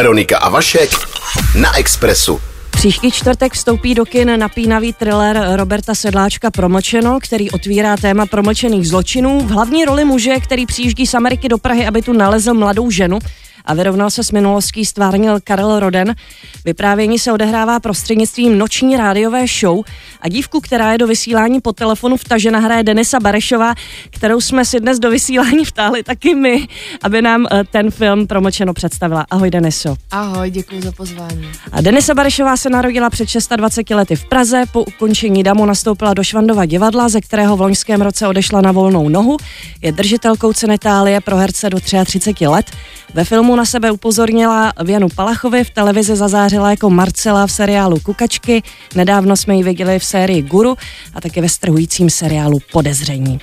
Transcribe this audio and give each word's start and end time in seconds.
Veronika 0.00 0.38
a 0.38 0.48
Vašek 0.48 0.90
na 1.60 1.78
Expressu. 1.78 2.40
Příští 2.70 3.10
čtvrtek 3.10 3.52
vstoupí 3.52 3.94
do 3.94 4.04
kin 4.04 4.38
napínavý 4.38 4.92
thriller 4.92 5.46
Roberta 5.54 5.94
Sedláčka 5.94 6.50
Promlčeno, 6.50 7.18
který 7.22 7.50
otvírá 7.50 7.96
téma 7.96 8.26
promlčených 8.26 8.88
zločinů. 8.88 9.40
V 9.40 9.50
hlavní 9.50 9.84
roli 9.84 10.04
muže, 10.04 10.40
který 10.40 10.66
přijíždí 10.66 11.06
z 11.06 11.14
Ameriky 11.14 11.48
do 11.48 11.58
Prahy, 11.58 11.86
aby 11.86 12.02
tu 12.02 12.12
nalezl 12.12 12.54
mladou 12.54 12.90
ženu 12.90 13.18
a 13.70 13.74
vyrovnal 13.74 14.10
se 14.10 14.24
s 14.24 14.32
minulostí, 14.32 14.84
stvárnil 14.84 15.38
Karel 15.44 15.80
Roden. 15.80 16.14
Vyprávění 16.64 17.18
se 17.18 17.32
odehrává 17.32 17.80
prostřednictvím 17.80 18.58
noční 18.58 18.96
rádiové 18.96 19.44
show 19.60 19.84
a 20.20 20.28
dívku, 20.28 20.60
která 20.60 20.92
je 20.92 20.98
do 20.98 21.06
vysílání 21.06 21.60
po 21.60 21.72
telefonu 21.72 22.16
vtažena, 22.16 22.58
hraje 22.58 22.82
Denisa 22.82 23.20
Barešová, 23.20 23.74
kterou 24.10 24.40
jsme 24.40 24.64
si 24.64 24.80
dnes 24.80 24.98
do 24.98 25.10
vysílání 25.10 25.64
vtáhli 25.64 26.02
taky 26.02 26.34
my, 26.34 26.68
aby 27.02 27.22
nám 27.22 27.46
eh, 27.50 27.64
ten 27.64 27.90
film 27.90 28.26
promlčeno 28.26 28.74
představila. 28.74 29.26
Ahoj 29.30 29.50
Deniso. 29.50 29.96
Ahoj, 30.10 30.50
děkuji 30.50 30.82
za 30.82 30.92
pozvání. 30.92 31.48
A 31.72 31.80
Denisa 31.80 32.14
Barešová 32.14 32.56
se 32.56 32.70
narodila 32.70 33.10
před 33.10 33.28
26 33.56 33.90
lety 33.90 34.16
v 34.16 34.24
Praze, 34.24 34.62
po 34.72 34.82
ukončení 34.82 35.42
damu 35.42 35.66
nastoupila 35.66 36.14
do 36.14 36.24
Švandova 36.24 36.66
divadla, 36.66 37.08
ze 37.08 37.20
kterého 37.20 37.56
v 37.56 37.60
loňském 37.60 38.02
roce 38.02 38.28
odešla 38.28 38.60
na 38.60 38.72
volnou 38.72 39.08
nohu. 39.08 39.36
Je 39.82 39.92
držitelkou 39.92 40.52
ceny 40.52 40.74
Itálie 40.74 41.20
pro 41.20 41.36
herce 41.36 41.70
do 41.70 41.80
33 41.80 42.46
let. 42.46 42.70
Ve 43.14 43.24
filmu 43.24 43.56
na 43.60 43.64
sebe 43.64 43.90
upozornila 43.90 44.72
v 44.84 44.90
Janu 44.90 45.08
Palachovi, 45.08 45.64
v 45.64 45.70
televizi 45.70 46.16
zazářila 46.16 46.70
jako 46.70 46.90
Marcela 46.90 47.46
v 47.46 47.52
seriálu 47.52 48.00
Kukačky, 48.00 48.62
nedávno 48.94 49.36
jsme 49.36 49.56
ji 49.56 49.62
viděli 49.62 49.98
v 49.98 50.04
sérii 50.04 50.42
Guru 50.42 50.76
a 51.14 51.20
také 51.20 51.40
ve 51.40 51.48
strhujícím 51.48 52.10
seriálu 52.10 52.58
Podezření. 52.72 53.40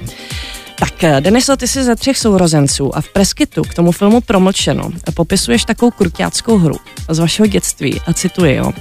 Tak, 0.80 1.04
eh, 1.04 1.22
Deniso, 1.22 1.58
ty 1.58 1.67
jsi 1.67 1.84
ze 1.84 1.95
třech 1.95 2.17
sourozenců 2.17 2.95
a 2.95 3.02
v 3.02 3.09
preskytu 3.09 3.62
k 3.62 3.73
tomu 3.73 3.91
filmu 3.91 4.22
Promlčeno 4.22 4.91
popisuješ 5.13 5.66
takovou 5.66 5.91
kruťáckou 5.91 6.58
hru 6.58 6.76
z 7.09 7.20
vašeho 7.20 7.48
dětství 7.48 8.02
a 8.08 8.13
cituji, 8.13 8.55
jo. 8.55 8.72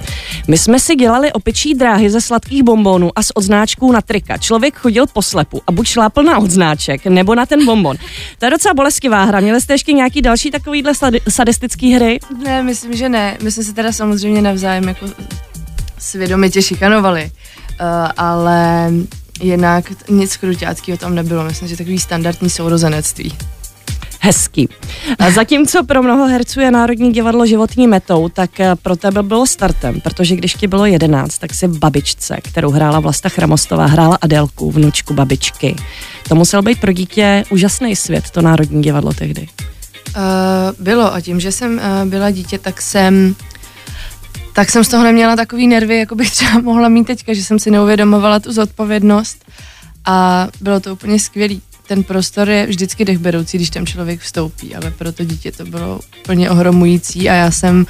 My 0.47 0.57
jsme 0.57 0.79
si 0.79 0.95
dělali 0.95 1.31
opičí 1.31 1.75
dráhy 1.75 2.09
ze 2.09 2.21
sladkých 2.21 2.63
bombónů 2.63 3.11
a 3.15 3.23
z 3.23 3.31
odznáčků 3.33 3.91
na 3.91 4.01
trika. 4.01 4.37
Člověk 4.37 4.75
chodil 4.75 5.05
po 5.13 5.21
slepu 5.21 5.61
a 5.67 5.71
buď 5.71 5.87
šlápl 5.87 6.23
na 6.23 6.37
odznáček 6.37 7.05
nebo 7.05 7.35
na 7.35 7.45
ten 7.45 7.65
bonbon. 7.65 7.97
To 8.39 8.45
je 8.45 8.51
docela 8.51 8.73
bolestivá 8.73 9.23
hra. 9.23 9.39
Měli 9.39 9.61
jste 9.61 9.73
ještě 9.73 9.93
nějaký 9.93 10.21
další 10.21 10.51
takovýhle 10.51 10.93
sadistický 11.29 11.93
hry? 11.93 12.19
Ne, 12.43 12.63
myslím, 12.63 12.93
že 12.93 13.09
ne. 13.09 13.37
My 13.43 13.51
jsme 13.51 13.63
se 13.63 13.73
teda 13.73 13.91
samozřejmě 13.91 14.41
navzájem 14.41 14.87
jako 14.87 15.05
svědomitě 15.99 16.61
šikanovali. 16.61 17.31
Uh, 17.81 18.11
ale 18.17 18.91
jinak 19.39 20.09
nic 20.09 20.37
kruťáckého 20.37 20.97
tam 20.97 21.15
nebylo. 21.15 21.43
Myslím, 21.43 21.67
že 21.67 21.77
takový 21.77 21.99
standardní 21.99 22.49
sourozenectví. 22.49 23.33
Hezký. 24.21 24.69
A 25.19 25.31
zatímco 25.31 25.83
pro 25.83 26.03
mnoho 26.03 26.27
herců 26.27 26.59
je 26.59 26.71
Národní 26.71 27.13
divadlo 27.13 27.45
životní 27.45 27.87
metou, 27.87 28.29
tak 28.29 28.59
eh, 28.59 28.75
pro 28.75 28.95
tebe 28.95 29.23
bylo 29.23 29.47
startem, 29.47 30.01
protože 30.01 30.35
když 30.35 30.53
ti 30.53 30.67
bylo 30.67 30.85
jedenáct, 30.85 31.37
tak 31.37 31.53
si 31.53 31.67
babičce, 31.67 32.37
kterou 32.43 32.71
hrála 32.71 32.99
Vlasta 32.99 33.29
Chramostová, 33.29 33.85
hrála 33.85 34.17
Adelku, 34.21 34.71
vnučku 34.71 35.13
babičky. 35.13 35.75
To 36.29 36.35
musel 36.35 36.61
být 36.61 36.81
pro 36.81 36.91
dítě 36.91 37.43
úžasný 37.49 37.95
svět, 37.95 38.29
to 38.29 38.41
Národní 38.41 38.81
divadlo 38.81 39.13
tehdy. 39.13 39.47
Uh, 40.15 40.23
bylo 40.79 41.13
a 41.13 41.21
tím, 41.21 41.39
že 41.39 41.51
jsem 41.51 41.73
uh, 41.73 42.09
byla 42.09 42.31
dítě, 42.31 42.57
tak 42.57 42.81
jsem 42.81 43.35
tak 44.57 44.71
jsem 44.71 44.83
z 44.83 44.87
toho 44.87 45.03
neměla 45.03 45.35
takový 45.35 45.67
nervy, 45.67 45.97
jako 45.97 46.15
bych 46.15 46.31
třeba 46.31 46.61
mohla 46.61 46.89
mít 46.89 47.07
teďka, 47.07 47.33
že 47.33 47.43
jsem 47.43 47.59
si 47.59 47.71
neuvědomovala 47.71 48.39
tu 48.39 48.51
zodpovědnost 48.53 49.45
a 50.05 50.47
bylo 50.61 50.79
to 50.79 50.93
úplně 50.93 51.19
skvělý. 51.19 51.61
Ten 51.87 52.03
prostor 52.03 52.49
je 52.49 52.65
vždycky 52.65 53.05
dechberoucí, 53.05 53.57
když 53.57 53.69
tam 53.69 53.85
člověk 53.85 54.19
vstoupí, 54.19 54.75
ale 54.75 54.91
pro 54.91 55.11
to 55.11 55.23
dítě 55.23 55.51
to 55.51 55.65
bylo 55.65 55.99
úplně 56.21 56.49
ohromující 56.49 57.29
a 57.29 57.33
já 57.33 57.51
jsem 57.51 57.85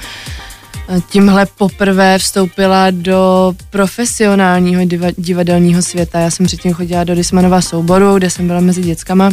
eh, 0.88 1.00
tímhle 1.10 1.46
poprvé 1.46 2.18
vstoupila 2.18 2.90
do 2.90 3.52
profesionálního 3.70 4.82
divadelního 5.16 5.82
světa. 5.82 6.20
Já 6.20 6.30
jsem 6.30 6.46
předtím 6.46 6.72
chodila 6.72 7.04
do 7.04 7.14
Dismanova 7.14 7.60
souboru, 7.60 8.14
kde 8.14 8.30
jsem 8.30 8.46
byla 8.46 8.60
mezi 8.60 8.82
dětskama 8.82 9.30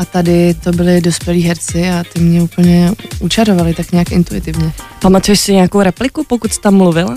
a 0.00 0.04
tady 0.04 0.54
to 0.54 0.72
byli 0.72 1.00
dospělí 1.00 1.42
herci 1.42 1.90
a 1.90 2.04
ty 2.12 2.20
mě 2.20 2.42
úplně 2.42 2.92
učarovali 3.20 3.74
tak 3.74 3.92
nějak 3.92 4.12
intuitivně. 4.12 4.72
Pamatuješ 5.00 5.40
si 5.40 5.54
nějakou 5.54 5.82
repliku, 5.82 6.24
pokud 6.24 6.52
jsi 6.52 6.60
tam 6.60 6.74
mluvila? 6.74 7.16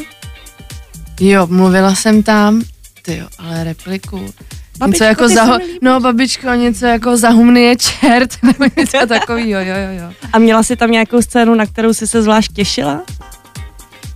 Jo, 1.20 1.48
mluvila 1.48 1.96
jsem 1.96 2.24
tam, 2.24 2.62
ty 3.02 3.18
jo, 3.18 3.28
ale 3.40 3.64
repliku. 3.64 4.18
Babičko, 4.78 4.88
něco 4.88 5.04
jako 5.04 5.26
zaho- 5.26 5.60
no 5.82 6.00
babičko, 6.00 6.54
něco 6.54 6.86
jako 6.86 7.18
zahumný 7.18 7.64
je 7.64 7.76
čert, 7.76 8.38
nebo 8.44 8.66
něco 8.78 9.08
takového, 9.08 9.62
jo, 9.62 9.76
jo, 9.76 10.04
jo. 10.04 10.14
A 10.34 10.40
měla 10.40 10.64
jsi 10.64 10.76
tam 10.76 10.92
nějakou 10.92 11.22
scénu, 11.22 11.56
na 11.56 11.66
kterou 11.66 11.94
jsi 11.94 12.08
se 12.08 12.22
zvlášť 12.22 12.54
těšila? 12.54 13.02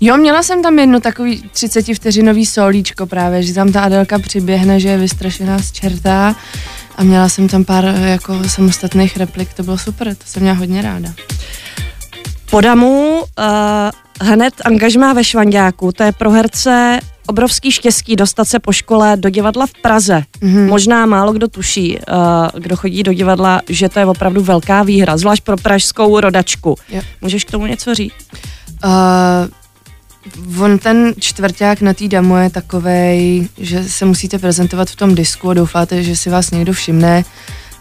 Jo, 0.02 0.18
měla 0.18 0.44
jsem 0.44 0.64
tam 0.64 0.80
jedno 0.80 1.00
takový 1.00 1.44
30 1.52 1.86
vteřinový 1.94 2.46
solíčko 2.46 3.06
právě, 3.06 3.44
že 3.44 3.54
tam 3.54 3.72
ta 3.72 3.82
Adelka 3.82 4.20
přiběhne, 4.20 4.80
že 4.80 4.90
je 4.90 4.98
vystrašená 4.98 5.60
z 5.60 5.72
čerta 5.72 6.36
a 6.96 7.04
měla 7.04 7.30
jsem 7.30 7.48
tam 7.48 7.66
pár 7.66 7.86
jako 7.86 8.50
samostatných 8.50 9.18
replik, 9.18 9.54
to 9.54 9.64
bylo 9.64 9.78
super, 9.78 10.16
to 10.16 10.24
jsem 10.26 10.42
měla 10.42 10.58
hodně 10.58 10.82
ráda. 10.82 11.14
Po 12.52 12.62
Damu 12.62 13.20
uh, 13.20 14.28
hned 14.28 14.54
angažmá 14.66 15.14
ve 15.14 15.24
Švandáku, 15.24 15.92
to 15.92 16.04
je 16.04 16.12
pro 16.12 16.32
herce 16.32 17.00
obrovský 17.28 17.72
štěstí 17.72 18.16
dostat 18.16 18.46
se 18.46 18.60
po 18.60 18.74
škole 18.74 19.18
do 19.18 19.30
divadla 19.30 19.66
v 19.66 19.74
Praze. 19.82 20.24
Mm-hmm. 20.42 20.68
Možná 20.68 21.06
málo 21.06 21.34
kdo 21.34 21.48
tuší, 21.48 21.98
uh, 21.98 22.60
kdo 22.60 22.76
chodí 22.76 23.04
do 23.04 23.14
divadla, 23.14 23.62
že 23.70 23.90
to 23.90 24.00
je 24.00 24.06
opravdu 24.06 24.42
velká 24.44 24.84
výhra, 24.84 25.18
zvlášť 25.18 25.44
pro 25.44 25.58
pražskou 25.58 26.20
rodačku. 26.20 26.76
Jo. 26.90 27.02
Můžeš 27.22 27.46
k 27.46 27.52
tomu 27.52 27.66
něco 27.66 27.96
říct? 27.96 28.14
Uh, 28.84 28.90
On 30.60 30.80
ten 30.80 31.14
čtvrták 31.20 31.82
na 31.82 31.94
té 31.94 32.08
demo 32.08 32.38
je 32.38 32.50
takovej, 32.50 33.48
že 33.58 33.84
se 33.84 34.06
musíte 34.06 34.40
prezentovat 34.40 34.90
v 34.90 34.96
tom 34.96 35.16
disku 35.16 35.50
a 35.50 35.54
doufáte, 35.54 36.04
že 36.04 36.16
si 36.16 36.30
vás 36.30 36.52
někdo 36.52 36.74
všimne. 36.74 37.24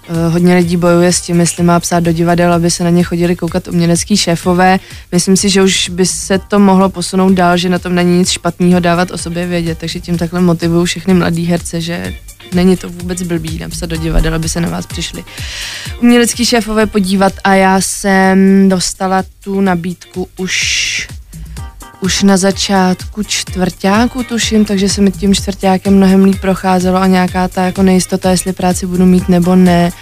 Uh, 0.09 0.33
hodně 0.33 0.55
lidí 0.55 0.77
bojuje 0.77 1.13
s 1.13 1.21
tím, 1.21 1.41
jestli 1.41 1.65
má 1.65 1.81
psát 1.81 2.01
do 2.01 2.13
divadel, 2.13 2.53
aby 2.53 2.71
se 2.71 2.85
na 2.85 2.91
ně 2.91 3.03
chodili 3.03 3.37
koukat 3.37 3.69
umělecký 3.69 4.17
šéfové. 4.17 4.79
Myslím 5.13 5.37
si, 5.37 5.49
že 5.49 5.63
už 5.63 5.89
by 5.89 6.07
se 6.07 6.39
to 6.39 6.59
mohlo 6.59 6.89
posunout 6.89 7.33
dál, 7.33 7.57
že 7.57 7.69
na 7.69 7.79
tom 7.79 7.95
není 7.95 8.19
nic 8.19 8.31
špatného 8.31 8.81
dávat 8.81 9.11
o 9.11 9.19
sobě 9.19 9.47
vědět, 9.47 9.79
takže 9.79 10.01
tím 10.01 10.19
takhle 10.19 10.41
motivuju 10.41 10.85
všechny 10.85 11.15
mladý 11.15 11.45
herce, 11.45 11.81
že 11.81 12.15
není 12.53 12.77
to 12.77 12.91
vůbec 12.91 13.23
blbý 13.23 13.59
napsat 13.59 13.87
do 13.87 13.97
divadel, 13.97 14.35
aby 14.35 14.49
se 14.49 14.61
na 14.61 14.69
vás 14.69 14.87
přišli 14.87 15.25
umělecký 16.01 16.45
šéfové 16.45 16.87
podívat 16.87 17.33
a 17.45 17.55
já 17.55 17.81
jsem 17.81 18.69
dostala 18.69 19.25
tu 19.45 19.61
nabídku 19.61 20.29
už 20.37 21.09
už 22.01 22.23
na 22.23 22.37
začátku 22.37 23.23
čtvrtáku 23.23 24.23
tuším, 24.23 24.65
takže 24.65 24.89
se 24.89 25.01
mi 25.01 25.11
tím 25.11 25.35
čtvrtákem 25.35 25.97
mnohem 25.97 26.25
líp 26.25 26.41
procházelo 26.41 26.99
a 26.99 27.07
nějaká 27.07 27.49
ta 27.49 27.63
jako 27.63 27.83
nejistota, 27.83 28.31
jestli 28.31 28.53
práci 28.53 28.87
budu 28.87 29.07
mít 29.07 29.29
nebo 29.29 29.57
ne, 29.57 29.93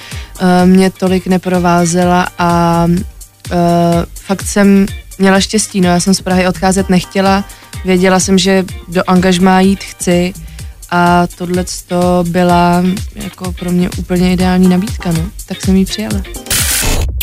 uh, 0.41 0.69
mě 0.69 0.91
tolik 0.91 1.27
neprovázela 1.27 2.28
a 2.38 2.84
uh, 2.88 3.56
fakt 4.15 4.43
jsem 4.43 4.87
měla 5.19 5.41
štěstí, 5.41 5.81
no 5.81 5.88
já 5.88 6.00
jsem 6.00 6.15
z 6.15 6.21
Prahy 6.21 6.49
odcházet 6.49 6.88
nechtěla, 6.88 7.44
věděla 7.84 8.21
jsem, 8.21 8.38
že 8.38 8.65
do 8.88 9.03
angažmá 9.06 9.60
jít 9.60 9.84
chci 9.84 10.33
a 10.91 11.27
tohle 11.38 11.65
to 11.87 12.25
byla 12.28 12.83
jako 13.15 13.53
pro 13.53 13.72
mě 13.72 13.91
úplně 13.99 14.33
ideální 14.33 14.69
nabídka, 14.69 15.12
no, 15.12 15.22
tak 15.47 15.65
jsem 15.65 15.77
ji 15.77 15.84
přijala. 15.84 16.22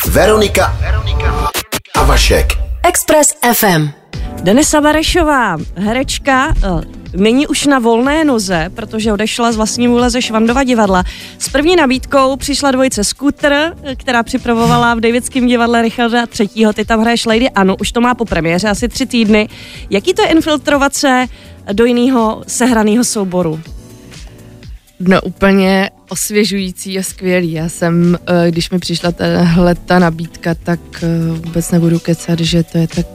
Veronika, 0.07 0.77
Veronika 0.81 1.49
a 1.95 2.03
Vašek. 2.03 2.53
Express 2.83 3.27
FM. 3.53 4.00
Denisa 4.43 4.81
Barešová, 4.81 5.57
herečka, 5.75 6.53
eh, 6.57 7.01
není 7.17 7.47
už 7.47 7.65
na 7.65 7.79
volné 7.79 8.23
noze, 8.25 8.69
protože 8.73 9.13
odešla 9.13 9.51
z 9.51 9.55
vlastní 9.55 9.87
vůle 9.87 10.09
ze 10.09 10.21
Švandova 10.21 10.63
divadla. 10.63 11.03
S 11.37 11.49
první 11.49 11.75
nabídkou 11.75 12.35
přišla 12.35 12.71
dvojice 12.71 13.03
Scooter, 13.03 13.53
eh, 13.83 13.95
která 13.95 14.23
připravovala 14.23 14.95
v 14.95 14.99
Davidském 14.99 15.47
divadle 15.47 15.81
Richarda 15.81 16.25
III. 16.39 16.67
Ty 16.73 16.85
tam 16.85 17.01
hraješ 17.01 17.25
Lady 17.25 17.49
Anu, 17.49 17.75
už 17.75 17.91
to 17.91 18.01
má 18.01 18.15
po 18.15 18.25
premiéře 18.25 18.69
asi 18.69 18.87
tři 18.87 19.05
týdny. 19.05 19.49
Jaký 19.89 20.13
to 20.13 20.21
je 20.21 20.27
infiltrovat 20.27 20.95
se 20.95 21.25
do 21.73 21.85
jiného 21.85 22.43
sehraného 22.47 23.03
souboru? 23.03 23.59
No 24.99 25.21
úplně 25.21 25.89
osvěžující 26.09 26.99
a 26.99 27.03
skvělý. 27.03 27.51
Já 27.51 27.69
jsem, 27.69 28.17
eh, 28.27 28.51
když 28.51 28.69
mi 28.69 28.79
přišla 28.79 29.11
tahle 29.11 29.75
ta 29.75 29.99
nabídka, 29.99 30.55
tak 30.55 30.79
vůbec 31.45 31.71
nebudu 31.71 31.99
kecat, 31.99 32.39
že 32.39 32.63
to 32.63 32.77
je 32.77 32.87
tak 32.87 33.05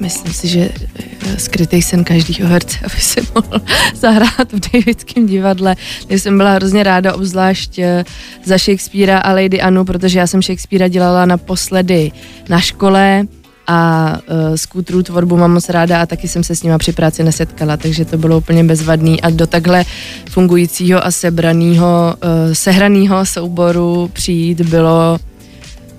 Myslím 0.00 0.32
si, 0.32 0.48
že 0.48 0.68
eh, 0.70 1.38
skrytý 1.38 1.82
sen 1.82 2.04
každého 2.04 2.48
herce, 2.48 2.78
aby 2.84 3.00
se 3.00 3.20
mohl 3.34 3.60
zahrát 3.94 4.52
v 4.52 4.60
Davidském 4.72 5.26
divadle. 5.26 5.76
Já 6.08 6.18
jsem 6.18 6.36
byla 6.36 6.52
hrozně 6.52 6.82
ráda, 6.82 7.14
obzvlášť 7.14 7.78
eh, 7.78 8.04
za 8.44 8.58
Shakespearea 8.58 9.18
a 9.18 9.32
Lady 9.32 9.60
Anu, 9.60 9.84
protože 9.84 10.18
já 10.18 10.26
jsem 10.26 10.42
Shakespearea 10.42 10.88
dělala 10.88 11.24
naposledy 11.26 12.12
na 12.48 12.60
škole 12.60 13.26
a 13.70 14.12
uh, 14.30 14.54
skútrů 14.54 15.02
tvorbu 15.02 15.36
mám 15.36 15.52
moc 15.52 15.68
ráda 15.68 16.02
a 16.02 16.06
taky 16.06 16.28
jsem 16.28 16.44
se 16.44 16.56
s 16.56 16.62
nima 16.62 16.78
při 16.78 16.92
práci 16.92 17.24
nesetkala, 17.24 17.76
takže 17.76 18.04
to 18.04 18.18
bylo 18.18 18.38
úplně 18.38 18.64
bezvadný 18.64 19.20
a 19.20 19.30
do 19.30 19.46
takhle 19.46 19.84
fungujícího 20.30 21.06
a 21.06 21.10
sebraného, 21.10 22.14
uh, 22.24 22.52
sehraného 22.52 23.26
souboru 23.26 24.10
přijít 24.12 24.60
bylo 24.60 25.18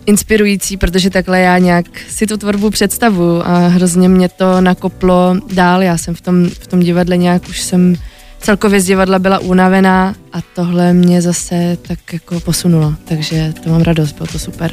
inspirující, 0.10 0.78
protože 0.78 1.10
takhle 1.10 1.40
já 1.40 1.58
nějak 1.58 1.86
si 2.10 2.28
tu 2.28 2.38
tvorbu 2.38 2.70
představu 2.70 3.48
a 3.48 3.68
hrozně 3.68 4.10
mě 4.10 4.30
to 4.30 4.62
nakoplo 4.62 5.36
dál. 5.54 5.84
Já 5.84 5.98
jsem 5.98 6.16
v 6.16 6.22
tom, 6.22 6.50
v 6.50 6.68
tom 6.68 6.80
divadle 6.80 7.18
nějak 7.18 7.50
už 7.50 7.62
jsem 7.62 7.96
celkově 8.40 8.82
z 8.82 8.86
divadla 8.86 9.20
byla 9.20 9.40
unavená 9.40 10.16
a 10.34 10.38
tohle 10.56 10.94
mě 10.94 11.22
zase 11.22 11.78
tak 11.82 12.14
jako 12.14 12.40
posunulo, 12.40 12.96
takže 13.06 13.54
to 13.64 13.70
mám 13.70 13.82
radost, 13.82 14.14
bylo 14.14 14.28
to 14.28 14.40
super. 14.40 14.72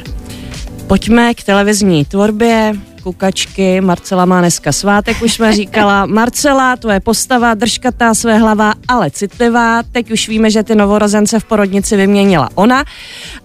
Pojďme 0.87 1.33
k 1.33 1.43
televizní 1.43 2.05
tvorbě 2.05 2.73
kukačky. 3.07 3.81
Marcela 3.81 4.25
má 4.25 4.39
dneska 4.39 4.71
svátek, 4.71 5.21
už 5.21 5.33
jsme 5.33 5.53
říkala. 5.53 6.05
Marcela, 6.19 6.75
to 6.75 6.89
je 6.89 6.99
postava, 6.99 7.53
držkatá 7.53 8.13
své 8.13 8.37
hlava, 8.37 8.73
ale 8.87 9.11
citlivá. 9.11 9.83
Teď 9.91 10.11
už 10.11 10.29
víme, 10.29 10.51
že 10.51 10.63
ty 10.63 10.75
novorozence 10.75 11.39
v 11.39 11.43
porodnici 11.43 11.95
vyměnila 11.95 12.49
ona. 12.55 12.83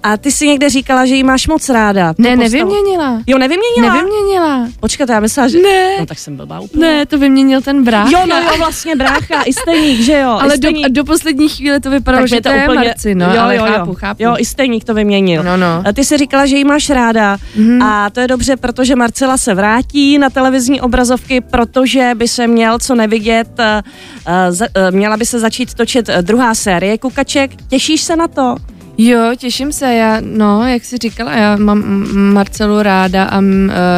A 0.02 0.16
ty 0.16 0.32
si 0.32 0.48
někde 0.48 0.70
říkala, 0.70 1.06
že 1.06 1.14
jí 1.14 1.22
máš 1.22 1.46
moc 1.46 1.68
ráda. 1.68 2.14
Ne, 2.18 2.36
postavu. 2.36 2.52
nevyměnila. 2.52 3.22
Jo, 3.26 3.38
nevyměnila? 3.38 3.94
Nevyměnila. 3.94 4.68
Počkat, 4.80 5.08
já 5.08 5.20
myslela, 5.20 5.48
že... 5.48 5.58
Ne. 5.58 5.98
No 6.00 6.06
tak 6.06 6.18
jsem 6.18 6.36
blbá 6.36 6.60
úplně. 6.60 6.86
Ne, 6.86 7.06
to 7.06 7.18
vyměnil 7.18 7.60
ten 7.62 7.84
brácha. 7.84 8.10
Jo, 8.10 8.26
no 8.26 8.36
jo, 8.36 8.58
vlastně 8.58 8.96
brácha, 8.96 9.42
i 9.42 9.52
stejník, 9.52 10.00
že 10.00 10.18
jo. 10.18 10.38
Ale 10.40 10.58
do, 10.58 10.70
do, 10.88 11.04
poslední 11.04 11.48
chvíle 11.48 11.80
to 11.80 11.90
vypadalo, 11.90 12.26
že 12.26 12.40
to, 12.40 12.48
je 12.48 12.64
úplně... 12.64 12.88
Marci, 12.88 13.14
no, 13.14 13.34
jo, 13.34 13.40
ale 13.40 13.56
jo, 13.56 13.64
chápu, 13.64 13.90
jo. 13.90 13.94
chápu. 13.94 14.22
Jo, 14.22 14.34
i 14.38 14.44
stejník 14.44 14.84
to 14.84 14.94
vyměnil. 14.94 15.42
No, 15.42 15.56
no. 15.56 15.82
A 15.86 15.92
ty 15.92 16.04
si 16.04 16.18
říkala, 16.18 16.46
že 16.46 16.56
jí 16.56 16.64
máš 16.64 16.90
ráda 16.90 17.38
mm. 17.56 17.82
a 17.82 18.10
to 18.10 18.20
je 18.20 18.28
dobře, 18.28 18.56
protože 18.56 18.96
Marcela 18.96 19.36
se 19.38 19.51
vrátí 19.54 20.18
na 20.18 20.30
televizní 20.30 20.80
obrazovky, 20.80 21.40
protože 21.40 22.10
by 22.14 22.28
se 22.28 22.46
měl 22.46 22.78
co 22.78 22.94
nevidět, 22.94 23.48
uh, 23.58 24.90
měla 24.90 25.16
by 25.16 25.26
se 25.26 25.40
začít 25.40 25.74
točit 25.74 26.10
druhá 26.20 26.54
série 26.54 26.98
Kukaček. 26.98 27.50
Těšíš 27.68 28.00
se 28.00 28.16
na 28.16 28.28
to? 28.28 28.56
Jo, 28.98 29.20
těším 29.36 29.72
se, 29.72 29.94
já, 29.94 30.20
no, 30.20 30.68
jak 30.68 30.84
jsi 30.84 30.96
říkala, 30.98 31.32
já 31.32 31.56
mám 31.56 32.06
Marcelu 32.32 32.82
ráda 32.82 33.24
a 33.24 33.42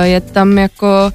je 0.03 0.21
tam 0.21 0.59
jako 0.59 1.11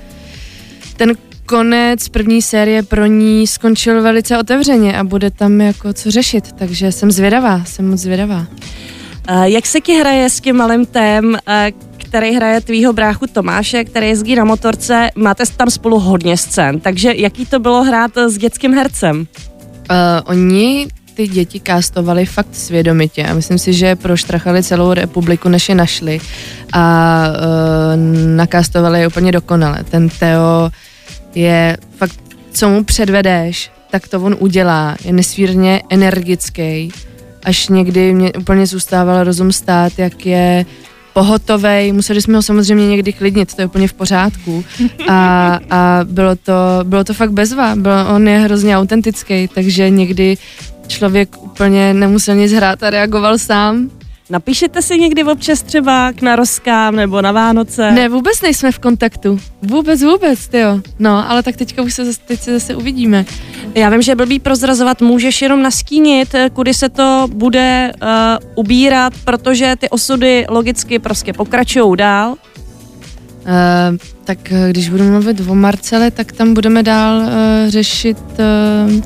ten 0.97 1.13
konec 1.45 2.09
první 2.09 2.41
série 2.41 2.83
pro 2.83 3.06
ní 3.06 3.47
skončil 3.47 4.01
velice 4.01 4.38
otevřeně 4.38 4.97
a 4.97 5.03
bude 5.03 5.31
tam 5.31 5.62
jako 5.62 5.94
co 5.94 6.12
řešit, 6.12 6.51
takže 6.51 6.91
jsem 6.91 7.12
zvědavá, 7.12 7.65
jsem 7.65 7.89
moc 7.89 8.00
zvědavá. 8.00 8.45
Jak 9.44 9.65
se 9.65 9.81
ti 9.81 9.94
hraje 9.94 10.30
s 10.30 10.39
tím 10.39 10.56
malým 10.56 10.86
tém, 10.86 11.38
který 12.09 12.35
hraje 12.35 12.61
tvýho 12.61 12.94
bráchu 12.94 13.27
Tomáše, 13.27 13.83
který 13.83 14.07
jezdí 14.07 14.35
na 14.35 14.45
motorce. 14.45 15.09
Máte 15.15 15.44
tam 15.57 15.69
spolu 15.69 16.00
hodně 16.00 16.38
scén, 16.38 16.79
takže 16.79 17.13
jaký 17.15 17.45
to 17.45 17.59
bylo 17.59 17.83
hrát 17.83 18.17
s 18.17 18.38
dětským 18.38 18.73
hercem? 18.73 19.19
Uh, 19.19 19.25
oni 20.25 20.88
ty 21.13 21.27
děti 21.27 21.59
kástovali 21.59 22.25
fakt 22.25 22.56
svědomitě 22.56 23.25
a 23.25 23.33
myslím 23.33 23.57
si, 23.57 23.73
že 23.73 23.95
proštrachali 23.95 24.63
celou 24.63 24.94
republiku, 24.94 25.50
než 25.50 25.69
je 25.69 25.75
našli 25.75 26.19
a 26.73 27.25
uh, 27.27 28.35
nakástovali 28.35 29.00
je 29.00 29.07
úplně 29.07 29.31
dokonale. 29.31 29.83
Ten 29.89 30.09
Teo 30.09 30.69
je 31.35 31.77
fakt, 31.97 32.19
co 32.51 32.69
mu 32.69 32.83
předvedeš, 32.83 33.71
tak 33.91 34.07
to 34.07 34.21
on 34.21 34.35
udělá. 34.39 34.95
Je 35.05 35.13
nesmírně 35.13 35.81
energický, 35.89 36.91
až 37.44 37.67
někdy 37.67 38.13
mě 38.13 38.33
úplně 38.33 38.65
zůstával 38.65 39.23
rozum 39.23 39.51
stát, 39.51 40.00
jak 40.00 40.25
je 40.25 40.65
pohotovej, 41.13 41.91
museli 41.91 42.21
jsme 42.21 42.35
ho 42.35 42.41
samozřejmě 42.41 42.88
někdy 42.88 43.13
klidnit, 43.13 43.53
to 43.53 43.61
je 43.61 43.65
úplně 43.65 43.88
v 43.88 43.94
pořádku. 43.94 44.65
A, 45.09 45.59
a 45.69 46.00
bylo, 46.03 46.35
to, 46.35 46.53
bylo 46.83 47.03
to 47.03 47.13
fakt 47.13 47.31
bezva, 47.31 47.75
bylo, 47.75 48.15
on 48.15 48.27
je 48.27 48.39
hrozně 48.39 48.77
autentický, 48.77 49.47
takže 49.47 49.89
někdy 49.89 50.38
člověk 50.88 51.44
úplně 51.44 51.94
nemusel 51.94 52.35
nic 52.35 52.51
hrát 52.51 52.83
a 52.83 52.89
reagoval 52.89 53.38
sám 53.38 53.89
Napíšete 54.29 54.81
si 54.81 54.99
někdy 54.99 55.23
občas 55.23 55.61
třeba 55.61 56.13
k 56.13 56.21
narozkám 56.21 56.95
nebo 56.95 57.21
na 57.21 57.31
Vánoce? 57.31 57.91
Ne, 57.91 58.09
vůbec 58.09 58.41
nejsme 58.41 58.71
v 58.71 58.79
kontaktu. 58.79 59.39
Vůbec, 59.61 60.03
vůbec, 60.03 60.39
jo. 60.53 60.79
No, 60.99 61.31
ale 61.31 61.43
tak 61.43 61.57
teďka 61.57 61.81
už 61.81 61.93
se 61.93 62.05
zase, 62.05 62.19
teď 62.25 62.39
se 62.39 62.59
zase 62.59 62.75
uvidíme. 62.75 63.25
Já 63.75 63.89
vím, 63.89 64.01
že 64.01 64.15
blbý 64.15 64.39
prozrazovat, 64.39 65.01
můžeš 65.01 65.41
jenom 65.41 65.61
nastínit, 65.61 66.35
kudy 66.53 66.73
se 66.73 66.89
to 66.89 67.27
bude 67.33 67.91
uh, 68.01 68.09
ubírat, 68.55 69.13
protože 69.25 69.75
ty 69.79 69.89
osudy 69.89 70.45
logicky 70.49 70.99
prostě 70.99 71.33
pokračují 71.33 71.97
dál. 71.97 72.29
Uh, 72.29 73.97
tak 74.23 74.51
eh, 74.51 74.69
když 74.69 74.89
budu 74.89 75.03
mluvit 75.03 75.39
o 75.47 75.55
Marcele, 75.55 76.11
tak 76.11 76.31
tam 76.31 76.53
budeme 76.53 76.83
dál 76.83 77.21
uh, 77.21 77.29
řešit 77.67 78.17
uh, 78.87 79.01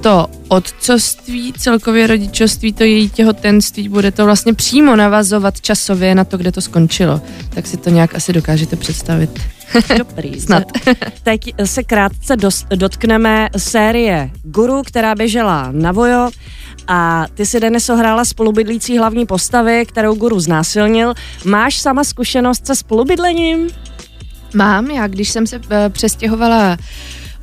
to 0.00 0.26
otcovství, 0.48 1.52
celkově 1.52 2.06
rodičovství, 2.06 2.72
to 2.72 2.84
její 2.84 3.10
těhotenství, 3.10 3.88
bude 3.88 4.10
to 4.10 4.24
vlastně 4.24 4.54
přímo 4.54 4.96
navazovat 4.96 5.60
časově 5.60 6.14
na 6.14 6.24
to, 6.24 6.36
kde 6.36 6.52
to 6.52 6.60
skončilo. 6.60 7.20
Tak 7.48 7.66
si 7.66 7.76
to 7.76 7.90
nějak 7.90 8.14
asi 8.14 8.32
dokážete 8.32 8.76
představit. 8.76 9.40
Dobrý, 9.98 10.40
snad. 10.40 10.64
Teď 11.22 11.54
se 11.64 11.82
krátce 11.82 12.36
dost, 12.36 12.66
dotkneme 12.74 13.48
série 13.56 14.30
Guru, 14.42 14.82
která 14.82 15.14
běžela 15.14 15.68
na 15.72 15.92
Vojo 15.92 16.30
a 16.88 17.26
ty 17.34 17.46
si 17.46 17.60
Denis 17.60 17.88
hrála 17.88 18.24
spolubydlící 18.24 18.98
hlavní 18.98 19.26
postavy, 19.26 19.86
kterou 19.86 20.14
Guru 20.14 20.40
znásilnil. 20.40 21.14
Máš 21.44 21.78
sama 21.78 22.04
zkušenost 22.04 22.66
se 22.66 22.76
spolubydlením? 22.76 23.68
Mám, 24.54 24.90
já 24.90 25.06
když 25.06 25.28
jsem 25.28 25.46
se 25.46 25.58
uh, 25.58 25.64
přestěhovala 25.88 26.76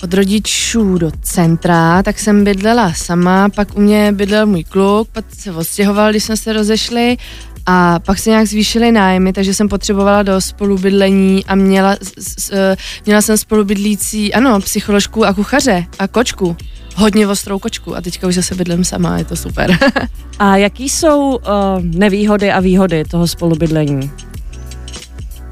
od 0.04 0.14
rodičů 0.14 0.98
do 0.98 1.12
centra, 1.22 2.04
tak 2.04 2.20
jsem 2.20 2.44
bydlela 2.44 2.94
sama, 2.94 3.50
pak 3.50 3.78
u 3.78 3.82
mě 3.82 4.12
bydlel 4.12 4.46
můj 4.46 4.64
kluk, 4.64 5.08
pak 5.12 5.26
se 5.38 5.52
odstěhoval, 5.52 6.10
když 6.10 6.24
jsme 6.24 6.38
se 6.38 6.54
rozešli 6.54 7.18
a 7.66 8.00
pak 8.00 8.20
se 8.20 8.30
nějak 8.30 8.48
zvýšily 8.48 8.92
nájmy, 8.92 9.34
takže 9.34 9.54
jsem 9.54 9.70
potřebovala 9.70 10.24
do 10.24 10.42
spolubydlení 10.42 11.46
a 11.46 11.56
měla, 11.56 11.96
s, 12.20 12.52
e, 12.52 12.78
měla 13.06 13.22
jsem 13.22 13.38
spolubydlící, 13.38 14.34
ano, 14.34 14.60
psycholožku 14.60 15.26
a 15.26 15.34
kuchaře 15.34 15.86
a 16.00 16.08
kočku. 16.08 16.58
Hodně 16.96 17.28
ostrou 17.28 17.60
kočku 17.60 17.96
a 17.96 18.02
teďka 18.02 18.28
už 18.28 18.36
zase 18.36 18.56
bydlím 18.56 18.84
sama, 18.84 19.18
je 19.18 19.26
to 19.26 19.36
super. 19.36 19.78
a 20.40 20.58
jaký 20.58 20.90
jsou 20.90 21.36
uh, 21.36 21.40
nevýhody 21.82 22.52
a 22.52 22.60
výhody 22.60 23.04
toho 23.04 23.28
spolubydlení? 23.28 24.12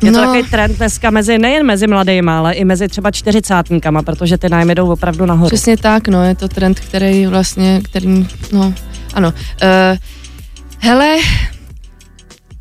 Je 0.01 0.11
no. 0.11 0.19
to 0.19 0.25
takový 0.25 0.49
trend 0.49 0.77
dneska 0.77 1.09
mezi, 1.09 1.37
nejen 1.37 1.65
mezi 1.65 1.87
mladými, 1.87 2.31
ale 2.31 2.53
i 2.53 2.65
mezi 2.65 2.87
třeba 2.87 3.11
čtyřicátníkama, 3.11 4.01
protože 4.01 4.37
ty 4.37 4.49
nájmy 4.49 4.75
jdou 4.75 4.91
opravdu 4.91 5.25
nahoru. 5.25 5.55
Přesně 5.55 5.77
tak, 5.77 6.07
no, 6.07 6.23
je 6.23 6.35
to 6.35 6.47
trend, 6.47 6.79
který 6.79 7.25
vlastně, 7.25 7.81
kterým, 7.83 8.27
no, 8.51 8.73
ano. 9.13 9.33
Uh, 9.63 9.97
hele, 10.79 11.17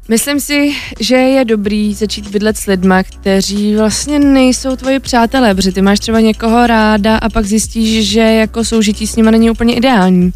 Myslím 0.09 0.41
si, 0.41 0.73
že 1.01 1.17
je 1.17 1.45
dobrý 1.45 1.95
začít 1.95 2.29
bydlet 2.29 2.57
s 2.57 2.67
lidma, 2.67 3.03
kteří 3.03 3.77
vlastně 3.77 4.19
nejsou 4.19 4.77
tvoji 4.77 5.01
přátelé, 5.01 5.55
protože 5.55 5.73
ty 5.73 5.83
máš 5.83 6.01
třeba 6.01 6.21
někoho 6.21 6.67
ráda 6.67 7.17
a 7.17 7.29
pak 7.29 7.45
zjistíš, 7.45 8.11
že 8.11 8.21
jako 8.21 8.65
soužití 8.65 9.07
s 9.07 9.17
nima 9.17 9.31
není 9.31 9.51
úplně 9.51 9.75
ideální. 9.75 10.33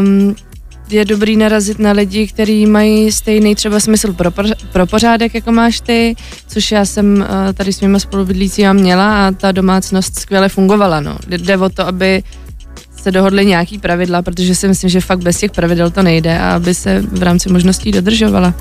Um, 0.00 0.34
je 0.92 1.04
dobrý 1.04 1.36
narazit 1.36 1.78
na 1.78 1.92
lidi, 1.92 2.26
kteří 2.26 2.66
mají 2.66 3.12
stejný 3.12 3.54
třeba 3.54 3.80
smysl 3.80 4.12
pro, 4.12 4.30
pro 4.72 4.86
pořádek, 4.86 5.34
jako 5.34 5.52
máš 5.52 5.80
ty, 5.80 6.14
což 6.46 6.72
já 6.72 6.84
jsem 6.84 7.16
uh, 7.16 7.52
tady 7.54 7.72
s 7.72 7.80
mýma 7.80 7.98
spolubydlícíma 7.98 8.72
měla 8.72 9.26
a 9.26 9.32
ta 9.32 9.52
domácnost 9.52 10.18
skvěle 10.18 10.48
fungovala. 10.48 11.00
No. 11.00 11.18
Jde 11.26 11.56
o 11.56 11.68
to, 11.68 11.86
aby 11.86 12.22
se 13.02 13.10
dohodly 13.10 13.46
nějaký 13.46 13.78
pravidla, 13.78 14.22
protože 14.22 14.54
si 14.54 14.68
myslím, 14.68 14.90
že 14.90 15.00
fakt 15.00 15.22
bez 15.22 15.38
těch 15.38 15.50
pravidel 15.50 15.90
to 15.90 16.02
nejde 16.02 16.38
a 16.38 16.54
aby 16.54 16.74
se 16.74 17.02
v 17.02 17.22
rámci 17.22 17.48
možností 17.52 17.92
dodržovala. 17.92 18.54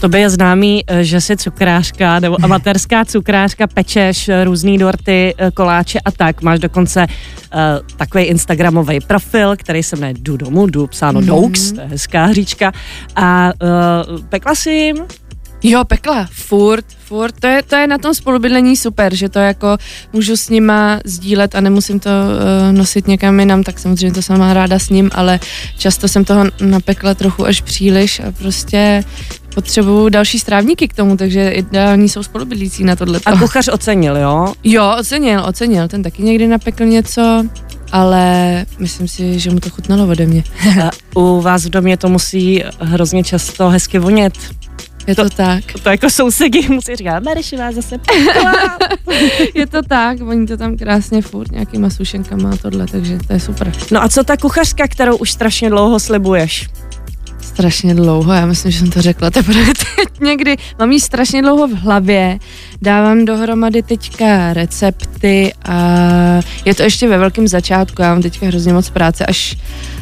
To 0.00 0.08
by 0.08 0.20
je 0.20 0.30
známý, 0.30 0.84
eh, 0.86 1.04
že 1.04 1.20
jsi 1.20 1.36
cukrářka 1.36 2.20
nebo 2.20 2.36
amatérská 2.44 3.04
cukrářka, 3.04 3.66
pečeš 3.66 4.28
eh, 4.28 4.44
různý 4.44 4.78
dorty, 4.78 5.34
eh, 5.38 5.50
koláče 5.50 6.00
a 6.00 6.10
tak. 6.10 6.42
Máš 6.42 6.58
dokonce 6.58 7.06
uh, 7.06 7.60
takový 7.96 8.24
instagramový 8.24 9.00
profil, 9.00 9.56
který 9.56 9.82
se 9.82 9.96
jmenuje 9.96 10.14
Jdu 10.18 10.36
domů, 10.36 10.66
jdu 10.66 10.86
psáno 10.86 11.20
mm. 11.20 11.26
Doux, 11.26 11.72
to 11.72 11.80
je 11.80 11.86
hezká 11.86 12.24
hříčka. 12.24 12.72
A 13.16 13.52
uh, 13.62 14.20
pekla 14.28 14.54
si 14.54 14.70
jim 14.70 14.96
Jo, 15.62 15.84
pekla, 15.84 16.28
furt, 16.32 16.84
furt. 17.04 17.34
To 17.40 17.46
je, 17.46 17.62
to 17.62 17.76
je 17.76 17.86
na 17.86 17.98
tom 17.98 18.14
spolubydlení 18.14 18.76
super, 18.76 19.14
že 19.14 19.28
to 19.28 19.38
jako 19.38 19.76
můžu 20.12 20.36
s 20.36 20.48
nima 20.48 21.00
sdílet 21.04 21.54
a 21.54 21.60
nemusím 21.60 22.00
to 22.00 22.10
uh, 22.10 22.76
nosit 22.76 23.06
někam 23.06 23.40
jinam, 23.40 23.62
tak 23.62 23.78
samozřejmě 23.78 24.14
to 24.14 24.22
sama 24.22 24.54
ráda 24.54 24.78
s 24.78 24.90
ním, 24.90 25.10
ale 25.14 25.40
často 25.78 26.08
jsem 26.08 26.24
toho 26.24 26.44
napekla 26.60 27.14
trochu 27.14 27.46
až 27.46 27.60
příliš 27.60 28.20
a 28.20 28.32
prostě 28.32 29.04
potřebuju 29.54 30.08
další 30.08 30.38
strávníky 30.38 30.88
k 30.88 30.94
tomu, 30.94 31.16
takže 31.16 31.50
ideální 31.50 32.08
jsou 32.08 32.22
spolubydlící 32.22 32.84
na 32.84 32.96
tohle. 32.96 33.20
A 33.26 33.38
kuchař 33.38 33.68
ocenil, 33.68 34.16
jo? 34.16 34.54
Jo, 34.64 34.96
ocenil, 35.00 35.44
ocenil. 35.44 35.88
Ten 35.88 36.02
taky 36.02 36.22
někdy 36.22 36.46
napekl 36.46 36.84
něco, 36.84 37.44
ale 37.92 38.66
myslím 38.78 39.08
si, 39.08 39.38
že 39.38 39.50
mu 39.50 39.60
to 39.60 39.70
chutnalo 39.70 40.06
ode 40.06 40.26
mě. 40.26 40.44
U 41.14 41.40
vás 41.40 41.64
v 41.64 41.70
domě 41.70 41.96
to 41.96 42.08
musí 42.08 42.62
hrozně 42.80 43.24
často 43.24 43.68
hezky 43.68 43.98
vonět. 43.98 44.32
Je 45.06 45.14
to, 45.14 45.22
to 45.22 45.36
tak. 45.36 45.72
To, 45.72 45.78
to 45.78 45.88
jako 45.88 46.10
sousedí 46.10 46.68
musí 46.74 46.96
říkat, 46.96 47.22
Marešová 47.22 47.72
zase 47.72 47.96
Je 49.54 49.66
to 49.66 49.82
tak, 49.82 50.18
oni 50.20 50.46
to 50.46 50.56
tam 50.56 50.76
krásně 50.76 51.22
furt 51.22 51.52
nějakýma 51.52 51.90
sušenkama 51.90 52.50
a 52.50 52.56
tohle, 52.56 52.86
takže 52.86 53.18
to 53.26 53.32
je 53.32 53.40
super. 53.40 53.72
No 53.90 54.02
a 54.02 54.08
co 54.08 54.24
ta 54.24 54.36
kuchařka, 54.36 54.88
kterou 54.88 55.16
už 55.16 55.32
strašně 55.32 55.70
dlouho 55.70 56.00
slibuješ? 56.00 56.68
Strašně 57.40 57.94
dlouho, 57.94 58.32
já 58.32 58.46
myslím, 58.46 58.72
že 58.72 58.78
jsem 58.78 58.90
to 58.90 59.02
řekla 59.02 59.30
teprve 59.30 59.64
teď 59.96 60.20
někdy. 60.20 60.56
Mám 60.78 60.92
jí 60.92 61.00
strašně 61.00 61.42
dlouho 61.42 61.68
v 61.68 61.72
hlavě, 61.72 62.38
dávám 62.82 63.24
dohromady 63.24 63.82
teďka 63.82 64.52
recepty 64.52 65.52
a 65.64 65.76
je 66.64 66.74
to 66.74 66.82
ještě 66.82 67.08
ve 67.08 67.18
velkém 67.18 67.48
začátku, 67.48 68.02
já 68.02 68.08
mám 68.08 68.22
teďka 68.22 68.46
hrozně 68.46 68.72
moc 68.72 68.90
práce 68.90 69.26
až, 69.26 69.56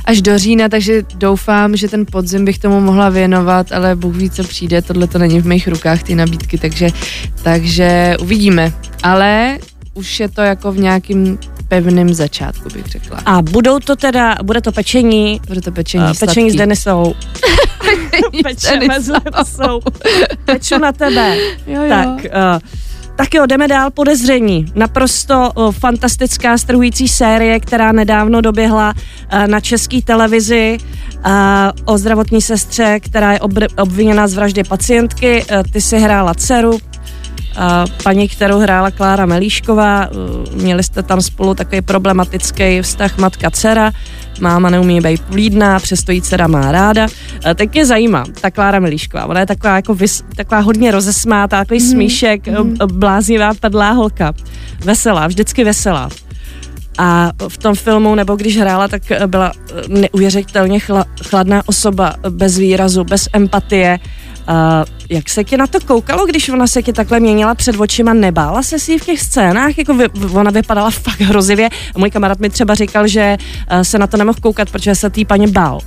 až 0.04 0.22
do 0.22 0.38
října, 0.38 0.68
takže 0.68 1.02
doufám, 1.14 1.76
že 1.76 1.88
ten 1.88 2.06
podzim 2.06 2.44
bych 2.44 2.58
tomu 2.58 2.80
mohla 2.80 3.08
věnovat, 3.08 3.72
ale 3.72 3.96
Bůh 3.96 4.16
ví, 4.16 4.30
co 4.30 4.44
přijde, 4.44 4.82
tohle 4.82 5.06
to 5.06 5.18
není 5.18 5.40
v 5.40 5.46
mých 5.46 5.68
rukách, 5.68 6.02
ty 6.02 6.14
nabídky, 6.14 6.58
takže, 6.58 6.90
takže 7.42 8.16
uvidíme. 8.20 8.72
Ale 9.02 9.58
už 9.94 10.20
je 10.20 10.28
to 10.28 10.40
jako 10.40 10.72
v 10.72 10.78
nějakým 10.78 11.38
pevným 11.68 12.14
začátku, 12.14 12.68
bych 12.74 12.86
řekla. 12.86 13.20
A 13.26 13.42
budou 13.42 13.78
to 13.78 13.96
teda, 13.96 14.36
bude 14.42 14.60
to 14.60 14.72
pečení, 14.72 15.40
Bude 15.48 15.60
to 15.60 15.72
pečení 15.72 16.04
uh, 16.04 16.12
pečení 16.20 16.50
s. 16.50 16.54
Denisou. 16.54 17.14
Pečení 17.80 18.42
Pečeme 18.44 19.00
s 19.00 19.06
Denisou. 19.06 19.80
Peču 20.44 20.78
na 20.78 20.92
tebe. 20.92 21.36
Jo, 21.66 21.82
jo. 21.82 21.88
Tak, 21.88 22.08
uh, 22.08 22.68
tak 23.16 23.34
jo, 23.34 23.46
jdeme 23.46 23.68
dál 23.68 23.90
podezření. 23.90 24.66
Naprosto 24.74 25.52
uh, 25.56 25.72
fantastická 25.72 26.58
strhující 26.58 27.08
série, 27.08 27.60
která 27.60 27.92
nedávno 27.92 28.40
doběhla 28.40 28.94
uh, 29.32 29.46
na 29.46 29.60
české 29.60 30.02
televizi 30.02 30.78
uh, 31.26 31.32
o 31.84 31.98
zdravotní 31.98 32.42
sestře, 32.42 33.00
která 33.00 33.32
je 33.32 33.38
obr- 33.38 33.82
obviněna 33.82 34.28
z 34.28 34.34
vraždy 34.34 34.64
pacientky. 34.64 35.44
Uh, 35.50 35.62
ty 35.72 35.80
si 35.80 35.98
hrála 35.98 36.34
dceru, 36.34 36.78
paní, 38.02 38.28
kterou 38.28 38.58
hrála 38.58 38.90
Klára 38.90 39.26
Melíšková. 39.26 40.08
Uh, 40.10 40.54
měli 40.62 40.82
jste 40.82 41.02
tam 41.02 41.20
spolu 41.20 41.54
takový 41.54 41.80
problematický 41.80 42.82
vztah 42.82 43.18
matka-dcera. 43.18 43.92
Máma 44.40 44.70
neumí 44.70 45.00
být 45.00 45.22
plídná, 45.22 45.78
přesto 45.80 46.12
jí 46.12 46.22
dcera 46.22 46.46
má 46.46 46.72
ráda. 46.72 47.04
Uh, 47.04 47.54
tak 47.54 47.74
mě 47.74 47.86
zajímá, 47.86 48.24
ta 48.40 48.50
Klára 48.50 48.80
Melíšková. 48.80 49.26
Ona 49.26 49.40
je 49.40 49.46
taková, 49.46 49.76
jako 49.76 49.94
vys, 49.94 50.24
taková 50.36 50.60
hodně 50.60 50.90
rozesmátá, 50.90 51.58
takový 51.58 51.80
mm. 51.80 51.90
smíšek, 51.90 52.48
mm. 52.48 52.76
bláznivá, 52.86 53.54
padlá 53.60 53.90
holka. 53.90 54.32
Veselá, 54.84 55.26
vždycky 55.26 55.64
veselá. 55.64 56.08
A 56.98 57.32
v 57.48 57.58
tom 57.58 57.74
filmu, 57.74 58.14
nebo 58.14 58.36
když 58.36 58.58
hrála, 58.58 58.88
tak 58.88 59.10
eh, 59.10 59.26
byla 59.26 59.52
eh, 59.54 59.82
neuvěřitelně 59.88 60.78
chla, 60.78 61.04
chladná 61.22 61.62
osoba, 61.66 62.14
eh, 62.22 62.30
bez 62.30 62.58
výrazu, 62.58 63.04
bez 63.04 63.28
empatie. 63.32 63.98
Uh, 64.48 64.84
jak 65.08 65.28
se 65.28 65.44
ti 65.44 65.56
na 65.56 65.66
to 65.66 65.80
koukalo, 65.80 66.26
když 66.26 66.48
ona 66.48 66.66
se 66.66 66.82
ti 66.82 66.92
takhle 66.92 67.20
měnila 67.20 67.54
před 67.54 67.80
očima? 67.80 68.12
Nebála 68.14 68.62
se 68.62 68.78
si 68.78 68.98
v 68.98 69.04
těch 69.04 69.20
scénách? 69.20 69.78
Jako 69.78 69.94
vy, 69.94 70.08
ona 70.08 70.50
vypadala 70.50 70.90
fakt 70.90 71.20
hrozivě. 71.20 71.68
Můj 71.96 72.10
kamarád 72.10 72.38
mi 72.38 72.50
třeba 72.50 72.74
říkal, 72.74 73.08
že 73.08 73.36
uh, 73.72 73.80
se 73.80 73.98
na 73.98 74.06
to 74.06 74.16
nemohl 74.16 74.38
koukat, 74.42 74.70
protože 74.70 74.94
se 74.94 75.10
tý 75.10 75.24
paně 75.24 75.48
bál. 75.48 75.80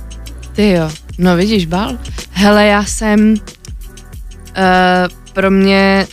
Ty 0.52 0.70
jo, 0.70 0.90
no 1.18 1.36
vidíš, 1.36 1.66
bál. 1.66 1.98
Hele, 2.30 2.66
já 2.66 2.84
jsem, 2.84 3.30
uh, 3.30 3.36
pro 5.32 5.50
mě 5.50 6.06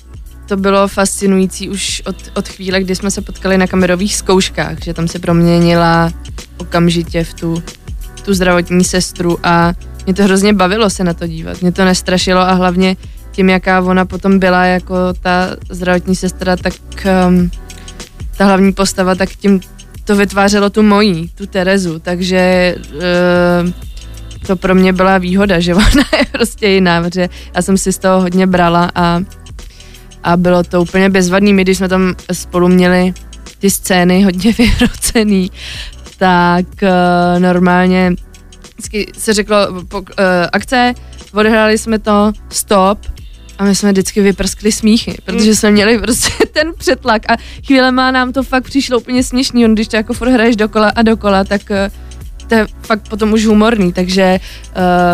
to 0.45 0.57
bylo 0.57 0.87
fascinující 0.87 1.69
už 1.69 2.01
od, 2.05 2.15
od 2.35 2.47
chvíle, 2.47 2.81
kdy 2.81 2.95
jsme 2.95 3.11
se 3.11 3.21
potkali 3.21 3.57
na 3.57 3.67
kamerových 3.67 4.15
zkouškách, 4.15 4.77
že 4.83 4.93
tam 4.93 5.07
se 5.07 5.19
proměnila 5.19 6.11
okamžitě 6.57 7.23
v 7.23 7.33
tu, 7.33 7.63
tu 8.25 8.33
zdravotní 8.33 8.83
sestru 8.83 9.37
a 9.43 9.73
mě 10.09 10.13
to 10.13 10.23
hrozně 10.23 10.53
bavilo 10.53 10.89
se 10.89 11.03
na 11.03 11.13
to 11.13 11.27
dívat. 11.27 11.61
Mě 11.61 11.71
to 11.71 11.85
nestrašilo 11.85 12.41
a 12.41 12.53
hlavně 12.53 12.97
tím, 13.31 13.49
jaká 13.49 13.81
ona 13.81 14.05
potom 14.05 14.39
byla 14.39 14.65
jako 14.65 14.95
ta 15.21 15.55
zdravotní 15.69 16.15
sestra, 16.15 16.57
tak 16.57 16.73
um, 17.27 17.51
ta 18.37 18.45
hlavní 18.45 18.73
postava, 18.73 19.15
tak 19.15 19.29
tím 19.29 19.59
to 20.05 20.15
vytvářelo 20.15 20.69
tu 20.69 20.83
mojí, 20.83 21.29
tu 21.35 21.45
Terezu, 21.45 21.99
takže 21.99 22.75
uh, 22.93 23.71
to 24.47 24.55
pro 24.55 24.75
mě 24.75 24.93
byla 24.93 25.17
výhoda, 25.17 25.59
že 25.59 25.75
ona 25.93 26.03
je 26.19 26.25
prostě 26.31 26.67
jiná, 26.67 27.03
protože 27.03 27.29
já 27.55 27.61
jsem 27.61 27.77
si 27.77 27.93
z 27.93 27.97
toho 27.97 28.21
hodně 28.21 28.47
brala 28.47 28.91
a, 28.95 29.21
a 30.23 30.37
bylo 30.37 30.63
to 30.63 30.81
úplně 30.81 31.09
bezvadný. 31.09 31.53
My, 31.53 31.61
když 31.61 31.77
jsme 31.77 31.89
tam 31.89 32.15
spolu 32.33 32.67
měli 32.67 33.13
ty 33.59 33.69
scény 33.69 34.23
hodně 34.23 34.53
vyhrocený, 34.57 35.51
tak 36.17 36.65
uh, 36.81 37.39
normálně 37.39 38.15
vždycky 38.79 39.11
se 39.17 39.33
řeklo 39.33 39.57
po, 39.87 39.97
uh, 39.97 40.05
akce, 40.53 40.93
odehráli 41.33 41.77
jsme 41.77 41.99
to, 41.99 42.31
stop, 42.49 42.99
a 43.57 43.63
my 43.63 43.75
jsme 43.75 43.91
vždycky 43.91 44.21
vyprskli 44.21 44.71
smíchy, 44.71 45.17
protože 45.25 45.55
jsme 45.55 45.71
měli 45.71 45.99
prostě 45.99 46.45
ten 46.51 46.73
přetlak 46.77 47.31
a 47.31 47.37
chvílema 47.67 48.11
nám 48.11 48.33
to 48.33 48.43
fakt 48.43 48.63
přišlo 48.63 48.99
úplně 48.99 49.23
směšný, 49.23 49.65
on 49.65 49.73
když 49.73 49.87
to 49.87 49.95
jako 49.95 50.13
furt 50.13 50.29
hraješ 50.29 50.55
dokola 50.55 50.91
a 50.95 51.01
dokola, 51.01 51.43
tak 51.43 51.61
uh, 51.69 52.47
to 52.47 52.55
je 52.55 52.67
fakt 52.81 53.09
potom 53.09 53.33
už 53.33 53.45
humorný, 53.45 53.93
takže 53.93 54.39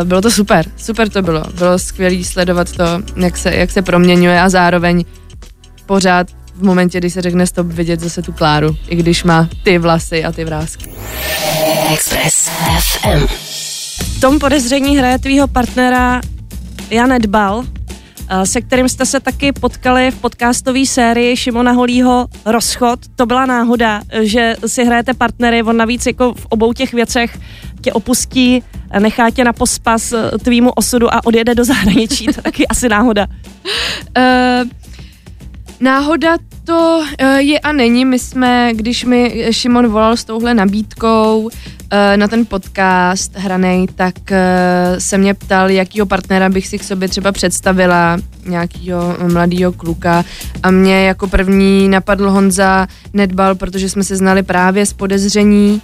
uh, 0.01 0.07
bylo 0.07 0.22
to 0.22 0.31
super, 0.31 0.65
super 0.77 1.10
to 1.10 1.22
bylo, 1.22 1.43
bylo 1.57 1.79
skvělé 1.79 2.24
sledovat 2.24 2.72
to, 2.72 2.84
jak 3.15 3.38
se, 3.38 3.55
jak 3.55 3.72
se 3.72 3.81
proměňuje 3.81 4.41
a 4.41 4.50
zároveň 4.50 5.05
pořád 5.86 6.27
v 6.56 6.64
momentě, 6.64 6.98
kdy 6.98 7.10
se 7.10 7.22
řekne 7.22 7.48
stop, 7.48 7.68
vidět 7.68 8.00
zase 8.00 8.22
tu 8.22 8.34
Kláru, 8.34 8.76
i 8.88 8.96
když 8.96 9.24
má 9.24 9.50
ty 9.64 9.78
vlasy 9.78 10.24
a 10.24 10.32
ty 10.32 10.46
vrázky. 10.46 10.90
Express 11.94 12.50
FM. 12.80 13.28
V 14.18 14.20
tom 14.22 14.40
podezření 14.40 14.98
hraje 14.98 15.20
tvýho 15.20 15.48
partnera 15.48 16.22
Janet 16.90 17.26
Bal, 17.26 17.64
eh, 18.30 18.46
se 18.46 18.62
kterým 18.62 18.90
jste 18.90 19.06
se 19.06 19.20
taky 19.20 19.52
potkali 19.52 20.12
v 20.12 20.16
podcastové 20.16 20.86
sérii 20.86 21.38
Šimona 21.38 21.72
Holího 21.72 22.28
Rozchod. 22.46 23.00
To 23.16 23.26
byla 23.26 23.46
náhoda, 23.46 24.02
že 24.22 24.56
si 24.68 24.86
hrajete 24.86 25.14
partnery, 25.14 25.64
on 25.64 25.78
navíc 25.78 26.06
jako 26.06 26.34
v 26.34 26.46
obou 26.50 26.74
těch 26.74 26.94
věcech 26.94 27.40
tě 27.82 27.94
opustí, 27.94 28.64
nechá 29.00 29.30
tě 29.30 29.44
na 29.44 29.54
pospas 29.54 30.14
eh, 30.14 30.32
tvýmu 30.44 30.72
osudu 30.72 31.14
a 31.14 31.26
odjede 31.26 31.56
do 31.56 31.66
zahraničí. 31.74 32.26
To 32.26 32.32
je 32.38 32.44
taky 32.44 32.68
asi 32.68 32.90
náhoda. 32.90 33.28
Uh, 34.18 34.70
náhoda 35.79 36.38
to 36.63 37.03
uh, 37.22 37.27
je 37.38 37.60
a 37.60 37.72
není. 37.72 38.05
My 38.05 38.20
jsme, 38.20 38.70
když 38.74 39.05
mi 39.05 39.48
Šimon 39.51 39.88
volal 39.88 40.17
s 40.17 40.24
touhle 40.24 40.53
nabídkou 40.53 41.41
uh, 41.41 41.50
na 42.15 42.27
ten 42.27 42.46
podcast 42.46 43.36
hranej, 43.36 43.88
tak 43.96 44.15
uh, 44.32 44.38
se 44.98 45.17
mě 45.17 45.34
ptal, 45.34 45.70
jakýho 45.70 46.05
partnera 46.05 46.50
bych 46.50 46.67
si 46.67 46.79
k 46.79 46.84
sobě 46.84 47.08
třeba 47.08 47.32
představila, 47.32 48.17
nějakýho 48.46 49.17
mladýho 49.34 49.72
kluka 49.72 50.25
a 50.63 50.72
mě 50.72 51.08
jako 51.08 51.27
první 51.27 51.89
napadl 51.89 52.29
Honza 52.29 52.88
Nedbal, 53.13 53.55
protože 53.55 53.89
jsme 53.89 54.03
se 54.03 54.15
znali 54.15 54.44
právě 54.44 54.86
z 54.86 54.94
podezření 54.94 55.82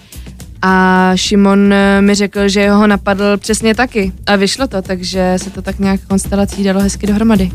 a 0.62 1.12
Šimon 1.15 1.74
eh, 1.74 2.01
mi 2.01 2.15
řekl, 2.15 2.48
že 2.48 2.70
ho 2.70 2.88
napadl 2.88 3.38
přesně 3.38 3.75
taky 3.75 4.12
a 4.27 4.36
vyšlo 4.36 4.68
to, 4.68 4.82
takže 4.82 5.34
se 5.38 5.50
to 5.50 5.62
tak 5.62 5.80
nějak 5.80 6.01
konstelací 6.01 6.63
dalo 6.63 6.80
hezky 6.80 7.08
dohromady. 7.08 7.51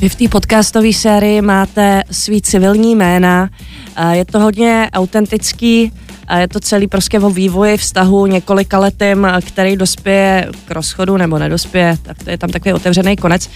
Vy 0.00 0.08
v 0.08 0.14
té 0.14 0.28
podcastové 0.28 0.92
sérii 0.92 1.42
máte 1.42 2.02
svý 2.10 2.42
civilní 2.42 2.96
jména, 2.96 3.50
a 3.96 4.12
je 4.12 4.24
to 4.24 4.40
hodně 4.40 4.90
autentický, 4.92 5.92
a 6.30 6.38
je 6.38 6.48
to 6.48 6.60
celý 6.60 6.86
prostě 6.86 7.20
o 7.20 7.30
vývoji 7.30 7.76
vztahu 7.76 8.26
několika 8.26 8.78
letým, 8.78 9.26
který 9.46 9.76
dospěje 9.76 10.48
k 10.64 10.70
rozchodu 10.70 11.16
nebo 11.16 11.38
nedospěje, 11.38 11.96
tak 12.02 12.24
to 12.24 12.30
je 12.30 12.38
tam 12.38 12.50
takový 12.50 12.72
otevřený 12.72 13.16
konec. 13.16 13.50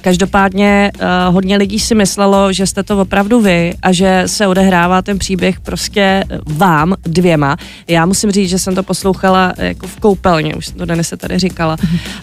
Každopádně 0.00 0.90
eh, 0.94 1.06
hodně 1.30 1.56
lidí 1.56 1.78
si 1.78 1.94
myslelo, 1.94 2.52
že 2.52 2.66
jste 2.66 2.82
to 2.82 3.00
opravdu 3.00 3.40
vy 3.40 3.74
a 3.82 3.92
že 3.92 4.22
se 4.26 4.46
odehrává 4.46 5.02
ten 5.02 5.18
příběh 5.18 5.60
prostě 5.60 6.24
vám 6.46 6.94
dvěma. 7.02 7.56
Já 7.88 8.06
musím 8.06 8.30
říct, 8.30 8.50
že 8.50 8.58
jsem 8.58 8.74
to 8.74 8.82
poslouchala 8.82 9.52
jako 9.58 9.86
v 9.86 9.96
koupelně, 10.00 10.54
už 10.54 10.66
jsem 10.66 10.76
to 10.76 10.84
dnes 10.84 11.08
se 11.08 11.16
tady 11.16 11.38
říkala 11.38 11.76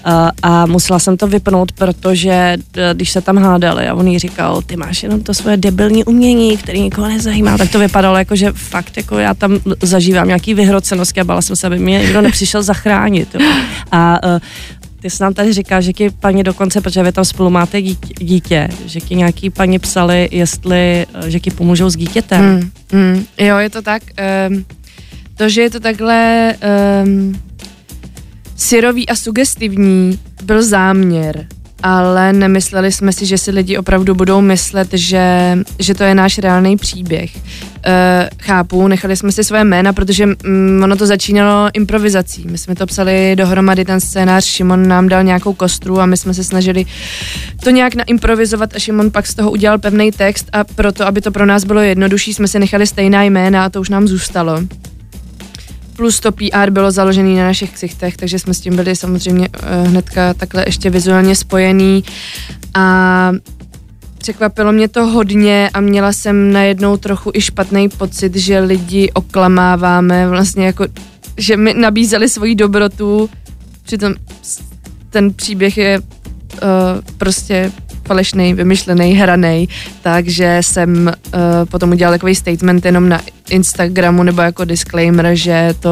a, 0.03 0.31
a 0.43 0.65
musela 0.65 0.99
jsem 0.99 1.17
to 1.17 1.27
vypnout, 1.27 1.71
protože 1.71 2.57
eh, 2.77 2.93
když 2.93 3.11
se 3.11 3.21
tam 3.21 3.37
hádali 3.37 3.87
a 3.87 3.95
on 3.95 4.07
jí 4.07 4.19
říkal, 4.19 4.61
ty 4.61 4.75
máš 4.75 5.03
jenom 5.03 5.23
to 5.23 5.33
svoje 5.33 5.57
debilní 5.57 6.03
umění, 6.03 6.57
který 6.57 6.81
nikoho 6.81 7.07
nezajímá, 7.07 7.57
tak 7.57 7.71
to 7.71 7.79
vypadalo 7.79 8.17
jako, 8.17 8.35
že 8.35 8.51
fakt 8.51 8.97
jako 8.97 9.17
já 9.17 9.33
tam 9.33 9.59
zažívám 9.93 10.27
nějaký 10.27 10.53
vyhrocenosti 10.53 11.21
a 11.21 11.23
bála 11.23 11.41
jsem 11.41 11.55
se, 11.55 11.67
aby 11.67 11.79
mě 11.79 11.99
někdo 11.99 12.21
nepřišel 12.21 12.63
zachránit. 12.63 13.35
Jo. 13.35 13.51
A 13.91 14.23
uh, 14.23 14.39
ty 15.03 15.09
jsi 15.09 15.23
nám 15.23 15.33
tady 15.33 15.53
říkal, 15.53 15.81
že 15.81 15.93
ti 15.93 16.09
paní 16.09 16.43
dokonce, 16.43 16.81
protože 16.81 17.03
vy 17.03 17.11
tam 17.11 17.25
spolu 17.25 17.49
máte 17.49 17.81
dítě, 17.81 18.13
dítě 18.19 18.69
že 18.85 18.99
ti 18.99 19.15
nějaký 19.15 19.49
paní 19.49 19.79
psali, 19.79 20.29
jestli, 20.31 21.05
eh, 21.13 21.29
že 21.29 21.39
ti 21.39 21.51
pomůžou 21.51 21.89
s 21.89 21.95
dítětem. 21.95 22.41
Hmm, 22.41 22.71
hmm, 22.91 23.25
jo, 23.37 23.57
je 23.57 23.69
to 23.69 23.81
tak. 23.81 24.03
Um, 24.49 24.65
to, 25.35 25.49
že 25.49 25.61
je 25.61 25.69
to 25.69 25.79
takhle 25.79 26.53
um, 27.05 27.41
syrový 28.55 29.09
a 29.09 29.15
sugestivní, 29.15 30.19
byl 30.43 30.63
záměr, 30.63 31.47
ale 31.83 32.33
nemysleli 32.33 32.91
jsme 32.91 33.13
si, 33.13 33.25
že 33.25 33.37
si 33.37 33.51
lidi 33.51 33.77
opravdu 33.77 34.15
budou 34.15 34.41
myslet, 34.41 34.89
že, 34.93 35.57
že 35.79 35.93
to 35.93 36.03
je 36.03 36.15
náš 36.15 36.37
reálný 36.37 36.77
příběh. 36.77 37.35
Uh, 37.35 37.91
chápu, 38.41 38.87
nechali 38.87 39.15
jsme 39.15 39.31
si 39.31 39.43
svoje 39.43 39.63
jména, 39.63 39.93
protože 39.93 40.25
mm, 40.25 40.81
ono 40.83 40.95
to 40.95 41.05
začínalo 41.05 41.69
improvizací. 41.73 42.45
My 42.51 42.57
jsme 42.57 42.75
to 42.75 42.85
psali 42.85 43.35
dohromady, 43.35 43.85
ten 43.85 43.99
scénář, 43.99 44.45
Šimon 44.45 44.87
nám 44.87 45.09
dal 45.09 45.23
nějakou 45.23 45.53
kostru 45.53 45.99
a 45.99 46.05
my 46.05 46.17
jsme 46.17 46.33
se 46.33 46.43
snažili 46.43 46.85
to 47.63 47.69
nějak 47.69 47.95
naimprovizovat 47.95 48.75
a 48.75 48.79
Šimon 48.79 49.11
pak 49.11 49.27
z 49.27 49.35
toho 49.35 49.51
udělal 49.51 49.79
pevný 49.79 50.11
text 50.11 50.49
a 50.53 50.63
proto, 50.63 51.07
aby 51.07 51.21
to 51.21 51.31
pro 51.31 51.45
nás 51.45 51.63
bylo 51.63 51.81
jednodušší, 51.81 52.33
jsme 52.33 52.47
si 52.47 52.59
nechali 52.59 52.87
stejná 52.87 53.23
jména 53.23 53.65
a 53.65 53.69
to 53.69 53.81
už 53.81 53.89
nám 53.89 54.07
zůstalo. 54.07 54.59
Plus 55.95 56.19
to 56.19 56.31
PR 56.31 56.69
bylo 56.69 56.91
založené 56.91 57.29
na 57.29 57.43
našich 57.43 57.71
ksichtech, 57.71 58.17
takže 58.17 58.39
jsme 58.39 58.53
s 58.53 58.61
tím 58.61 58.75
byli 58.75 58.95
samozřejmě 58.95 59.49
uh, 59.49 59.87
hnedka 59.87 60.33
takhle 60.33 60.63
ještě 60.67 60.89
vizuálně 60.89 61.35
spojený. 61.35 62.03
A 62.73 63.31
překvapilo 64.17 64.71
mě 64.71 64.87
to 64.87 65.07
hodně 65.07 65.69
a 65.73 65.79
měla 65.79 66.13
jsem 66.13 66.51
najednou 66.51 66.97
trochu 66.97 67.31
i 67.33 67.41
špatný 67.41 67.89
pocit, 67.89 68.35
že 68.35 68.59
lidi 68.59 69.11
oklamáváme 69.13 70.27
vlastně 70.27 70.65
jako, 70.65 70.85
že 71.37 71.57
mi 71.57 71.73
nabízeli 71.73 72.29
svoji 72.29 72.55
dobrotu, 72.55 73.29
přitom 73.83 74.13
ten 75.09 75.33
příběh 75.33 75.77
je 75.77 75.99
uh, 75.99 76.07
prostě 77.17 77.71
falešný, 78.07 78.53
vymyšlený, 78.53 79.13
hraný, 79.13 79.69
takže 80.01 80.57
jsem 80.61 81.07
uh, 81.07 81.31
potom 81.65 81.91
udělal 81.91 82.13
takový 82.13 82.35
statement 82.35 82.85
jenom 82.85 83.09
na 83.09 83.21
Instagramu 83.49 84.23
nebo 84.23 84.41
jako 84.41 84.65
disclaimer, 84.65 85.29
že 85.33 85.73
to 85.79 85.89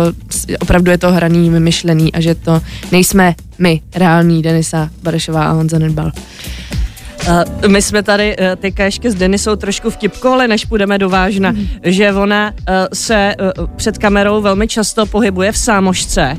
opravdu 0.59 0.91
je 0.91 0.97
to 0.97 1.11
hraný, 1.11 1.49
vymyšlený 1.49 2.13
a 2.13 2.21
že 2.21 2.35
to 2.35 2.61
nejsme 2.91 3.35
my, 3.59 3.81
reální 3.95 4.41
Denisa 4.41 4.89
Barešová 5.03 5.45
a 5.45 5.51
Honza 5.51 5.79
Nedbal. 5.79 6.11
Uh, 7.27 7.71
my 7.71 7.81
jsme 7.81 8.03
tady 8.03 8.37
uh, 8.37 8.45
teďka 8.55 8.83
ještě 8.83 9.11
s 9.11 9.15
Denisou 9.15 9.55
trošku 9.55 9.89
vtipko, 9.89 10.29
ale 10.29 10.47
než 10.47 10.65
půjdeme 10.65 10.97
do 10.97 11.09
vážna, 11.09 11.51
mm. 11.51 11.67
že 11.83 12.13
ona 12.13 12.51
uh, 12.51 12.75
se 12.93 13.35
před 13.75 13.97
kamerou 13.97 14.41
velmi 14.41 14.67
často 14.67 15.05
pohybuje 15.05 15.51
v 15.51 15.57
sámošce, 15.57 16.37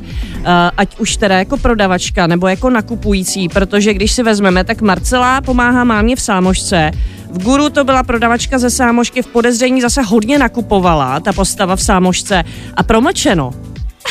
ať 0.77 0.99
už 0.99 1.17
teda 1.17 1.37
jako 1.37 1.57
prodavačka 1.57 2.27
nebo 2.27 2.47
jako 2.47 2.69
nakupující, 2.69 3.49
protože 3.49 3.93
když 3.93 4.11
si 4.11 4.23
vezmeme, 4.23 4.63
tak 4.63 4.81
Marcela 4.81 5.41
pomáhá 5.41 5.83
mámě 5.83 6.15
v 6.15 6.21
sámošce, 6.21 6.91
v 7.33 7.43
Guru 7.43 7.69
to 7.69 7.83
byla 7.83 8.03
prodavačka 8.03 8.59
ze 8.59 8.69
sámošky, 8.69 9.21
v 9.21 9.27
podezření 9.27 9.81
zase 9.81 10.01
hodně 10.01 10.39
nakupovala 10.39 11.19
ta 11.19 11.33
postava 11.33 11.75
v 11.75 11.83
sámošce 11.83 12.43
a 12.73 12.83
promlčeno 12.83 13.51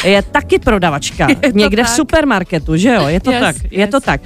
je 0.05 0.23
taky 0.23 0.59
prodavačka. 0.59 1.29
Je 1.43 1.53
někde 1.53 1.83
tak. 1.83 1.93
v 1.93 1.95
supermarketu, 1.95 2.77
že 2.77 2.89
jo? 2.89 3.09
Je 3.09 3.21
to 3.21 3.31
yes, 3.31 3.41
tak. 3.41 3.57
Yes. 3.57 3.65
Je 3.71 3.87
to 3.87 4.01
tak. 4.01 4.21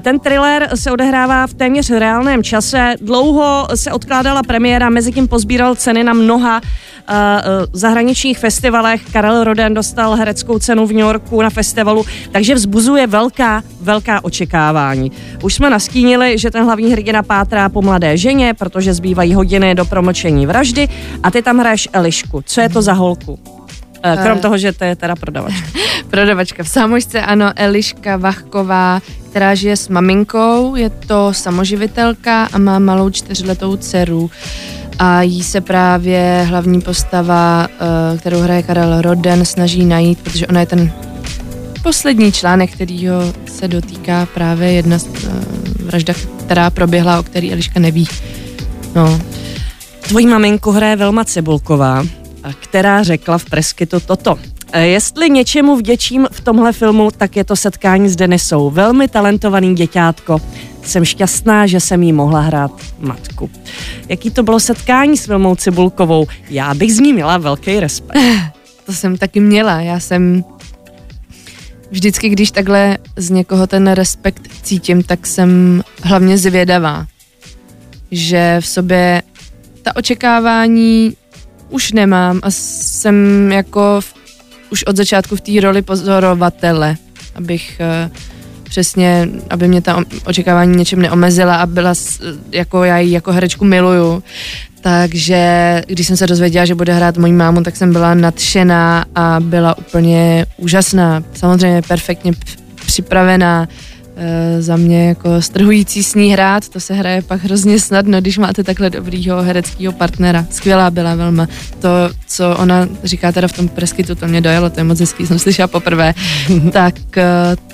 Ten 0.00 0.20
thriller 0.20 0.68
se 0.74 0.92
odehrává 0.92 1.46
v 1.46 1.54
téměř 1.54 1.90
reálném 1.90 2.42
čase. 2.42 2.94
Dlouho 3.00 3.68
se 3.74 3.92
odkládala 3.92 4.42
premiéra, 4.42 4.90
mezi 4.90 5.12
tím 5.12 5.28
pozbíral 5.28 5.74
ceny 5.74 6.04
na 6.04 6.12
mnoha 6.12 6.60
zahraničních 7.72 8.38
festivalech. 8.38 9.02
Karel 9.12 9.44
Roden 9.44 9.74
dostal 9.74 10.14
hereckou 10.14 10.58
cenu 10.58 10.86
v 10.86 10.92
New 10.92 11.00
Yorku 11.00 11.42
na 11.42 11.50
festivalu, 11.50 12.04
takže 12.32 12.54
vzbuzuje 12.54 13.06
velká, 13.06 13.62
velká 13.80 14.24
očekávání. 14.24 15.12
Už 15.42 15.54
jsme 15.54 15.70
nastínili, 15.70 16.38
že 16.38 16.50
ten 16.50 16.64
hlavní 16.64 16.92
hrdina 16.92 17.22
pátrá 17.22 17.68
po 17.68 17.82
mladé 17.82 18.16
ženě, 18.16 18.54
protože 18.54 18.94
zbývají 18.94 19.34
hodiny 19.34 19.74
do 19.74 19.84
promlčení 19.84 20.46
vraždy 20.46 20.88
a 21.22 21.30
ty 21.30 21.42
tam 21.42 21.58
hraješ 21.58 21.88
Elišku. 21.92 22.42
Co 22.46 22.60
je 22.60 22.68
to 22.68 22.82
za 22.82 22.92
holku? 22.92 23.38
Eh, 24.02 24.16
krom 24.22 24.38
eh. 24.38 24.40
toho, 24.40 24.58
že 24.58 24.72
to 24.72 24.84
je 24.84 24.96
teda 24.96 25.16
prodavačka. 25.16 25.66
prodavačka. 26.10 26.62
V 26.62 26.68
Sámošce 26.68 27.20
ano, 27.20 27.52
Eliška 27.56 28.16
Vachková, 28.16 29.02
která 29.30 29.54
žije 29.54 29.76
s 29.76 29.88
maminkou, 29.88 30.76
je 30.76 30.90
to 30.90 31.34
samoživitelka 31.34 32.48
a 32.52 32.58
má 32.58 32.78
malou 32.78 33.10
čtyřletou 33.10 33.76
dceru. 33.76 34.30
A 34.98 35.22
jí 35.22 35.42
se 35.42 35.60
právě 35.60 36.44
hlavní 36.48 36.80
postava, 36.80 37.68
eh, 37.70 38.18
kterou 38.18 38.40
hraje 38.40 38.62
Karel 38.62 39.02
Roden, 39.02 39.44
snaží 39.44 39.84
najít, 39.84 40.18
protože 40.18 40.46
ona 40.46 40.60
je 40.60 40.66
ten 40.66 40.92
poslední 41.82 42.32
článek, 42.32 42.72
který 42.72 43.08
ho 43.08 43.32
se 43.46 43.68
dotýká 43.68 44.28
právě 44.34 44.72
jedna 44.72 44.98
z 44.98 45.06
vražda, 45.84 46.14
která 46.40 46.70
proběhla, 46.70 47.18
o 47.18 47.22
který 47.22 47.52
Eliška 47.52 47.80
neví. 47.80 48.08
No. 48.94 49.20
Tvojí 50.00 50.26
maminku 50.26 50.70
hraje 50.70 50.96
Velma 50.96 51.24
Cebulková 51.24 52.04
která 52.60 53.02
řekla 53.02 53.38
v 53.38 53.44
Preskytu 53.44 54.00
toto. 54.00 54.38
E, 54.72 54.86
jestli 54.86 55.30
něčemu 55.30 55.76
vděčím 55.76 56.26
v 56.32 56.40
tomhle 56.40 56.72
filmu, 56.72 57.10
tak 57.10 57.36
je 57.36 57.44
to 57.44 57.56
setkání 57.56 58.08
s 58.08 58.16
Denisou. 58.16 58.70
Velmi 58.70 59.08
talentovaný 59.08 59.74
děťátko. 59.74 60.40
Jsem 60.82 61.04
šťastná, 61.04 61.66
že 61.66 61.80
jsem 61.80 62.02
jí 62.02 62.12
mohla 62.12 62.40
hrát 62.40 62.72
matku. 62.98 63.50
Jaký 64.08 64.30
to 64.30 64.42
bylo 64.42 64.60
setkání 64.60 65.16
s 65.16 65.26
Vilmou 65.26 65.54
Cibulkovou? 65.54 66.26
Já 66.50 66.74
bych 66.74 66.94
z 66.94 67.00
ní 67.00 67.12
měla 67.12 67.38
velký 67.38 67.80
respekt. 67.80 68.18
To 68.86 68.92
jsem 68.92 69.16
taky 69.16 69.40
měla. 69.40 69.80
Já 69.80 70.00
jsem 70.00 70.44
vždycky, 71.90 72.28
když 72.28 72.50
takhle 72.50 72.98
z 73.16 73.30
někoho 73.30 73.66
ten 73.66 73.90
respekt 73.90 74.48
cítím, 74.62 75.02
tak 75.02 75.26
jsem 75.26 75.82
hlavně 76.02 76.38
zvědavá, 76.38 77.06
že 78.10 78.56
v 78.60 78.66
sobě 78.66 79.22
ta 79.82 79.96
očekávání 79.96 81.16
už 81.70 81.92
nemám 81.92 82.40
a 82.42 82.50
jsem 82.50 83.52
jako 83.52 84.00
v, 84.00 84.14
už 84.70 84.84
od 84.84 84.96
začátku 84.96 85.36
v 85.36 85.40
té 85.40 85.60
roli 85.60 85.82
pozorovatele, 85.82 86.96
abych 87.34 87.80
uh, 87.80 88.16
přesně, 88.64 89.28
aby 89.50 89.68
mě 89.68 89.80
ta 89.80 90.04
očekávání 90.24 90.76
něčem 90.76 91.02
neomezila 91.02 91.56
a 91.56 91.66
byla 91.66 91.94
jako 92.52 92.84
já 92.84 92.98
ji 92.98 93.12
jako 93.12 93.32
herečku 93.32 93.64
miluju. 93.64 94.22
Takže 94.80 95.82
když 95.86 96.06
jsem 96.06 96.16
se 96.16 96.26
dozvěděla, 96.26 96.64
že 96.64 96.74
bude 96.74 96.92
hrát 96.94 97.16
mojí 97.16 97.32
mámu, 97.32 97.62
tak 97.62 97.76
jsem 97.76 97.92
byla 97.92 98.14
nadšená 98.14 99.04
a 99.14 99.36
byla 99.40 99.78
úplně 99.78 100.46
úžasná. 100.56 101.22
Samozřejmě 101.34 101.82
perfektně 101.82 102.32
připravená, 102.86 103.68
Eh, 103.68 103.97
za 104.58 104.76
mě 104.76 105.08
jako 105.08 105.42
strhující 105.42 106.02
s 106.02 106.14
ní 106.14 106.32
hrát, 106.32 106.68
to 106.68 106.80
se 106.80 106.94
hraje 106.94 107.22
pak 107.22 107.44
hrozně 107.44 107.80
snadno, 107.80 108.20
když 108.20 108.38
máte 108.38 108.64
takhle 108.64 108.90
dobrýho 108.90 109.42
hereckého 109.42 109.92
partnera. 109.92 110.46
Skvělá 110.50 110.90
byla 110.90 111.14
Velma. 111.14 111.46
To, 111.78 111.88
co 112.26 112.56
ona 112.56 112.88
říká 113.04 113.32
teda 113.32 113.48
v 113.48 113.52
tom 113.52 113.68
preskytu, 113.68 114.14
to 114.14 114.26
mě 114.26 114.40
dojelo, 114.40 114.70
to 114.70 114.80
je 114.80 114.84
moc 114.84 115.00
hezký, 115.00 115.26
jsem 115.26 115.38
slyšela 115.38 115.68
poprvé, 115.68 116.14
tak 116.72 117.18
eh, 117.18 117.24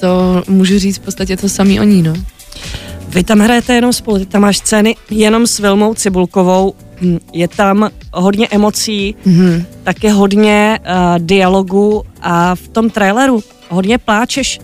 to 0.01 0.43
můžu 0.49 0.79
říct 0.79 0.99
v 0.99 1.01
podstatě 1.01 1.37
to 1.37 1.49
samý 1.49 1.81
o 1.81 1.83
ní, 1.85 2.03
no. 2.03 2.15
Vy 3.09 3.25
tam 3.25 3.41
hrajete 3.41 3.75
jenom 3.75 3.93
spolu, 3.93 4.19
ty 4.19 4.27
tam 4.27 4.43
máš 4.43 4.59
scény 4.59 4.97
jenom 5.11 5.47
s 5.47 5.59
Vilmou 5.59 5.95
Cibulkovou, 5.95 6.75
hm, 7.01 7.19
je 7.33 7.49
tam 7.49 7.91
hodně 8.13 8.49
emocí, 8.51 9.15
mm-hmm. 9.27 9.65
také 9.83 10.13
hodně 10.13 10.79
uh, 10.83 11.19
dialogu 11.19 12.03
a 12.23 12.55
v 12.55 12.69
tom 12.69 12.91
traileru 12.91 13.43
hodně 13.69 13.99
pláčeš. 13.99 14.61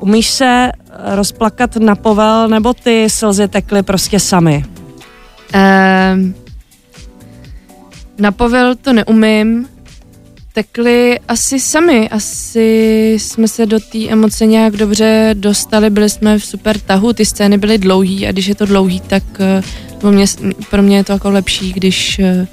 Umíš 0.00 0.30
se 0.30 0.72
rozplakat 1.14 1.76
na 1.76 1.94
povel, 1.94 2.48
nebo 2.48 2.74
ty 2.74 3.10
slzy 3.10 3.48
tekly 3.48 3.82
prostě 3.82 4.20
sami? 4.20 4.64
Um, 5.54 6.34
na 8.18 8.32
povel 8.32 8.74
to 8.74 8.92
neumím, 8.92 9.68
tekly 10.54 11.20
asi 11.28 11.60
sami, 11.60 12.08
asi 12.08 13.16
jsme 13.20 13.48
se 13.48 13.66
do 13.66 13.80
té 13.80 14.08
emoce 14.08 14.46
nějak 14.46 14.76
dobře 14.76 15.30
dostali, 15.34 15.90
byli 15.90 16.10
jsme 16.10 16.38
v 16.38 16.44
super 16.44 16.78
tahu, 16.78 17.12
ty 17.12 17.24
scény 17.24 17.58
byly 17.58 17.78
dlouhý 17.78 18.26
a 18.26 18.32
když 18.32 18.46
je 18.46 18.54
to 18.54 18.66
dlouhý, 18.66 19.00
tak 19.00 19.22
eh, 19.40 19.62
pro 19.98 20.12
mě, 20.12 20.26
pro 20.70 20.82
mě 20.82 20.96
je 20.96 21.04
to 21.04 21.12
jako 21.12 21.30
lepší, 21.30 21.72
když, 21.72 22.18
eh, 22.18 22.46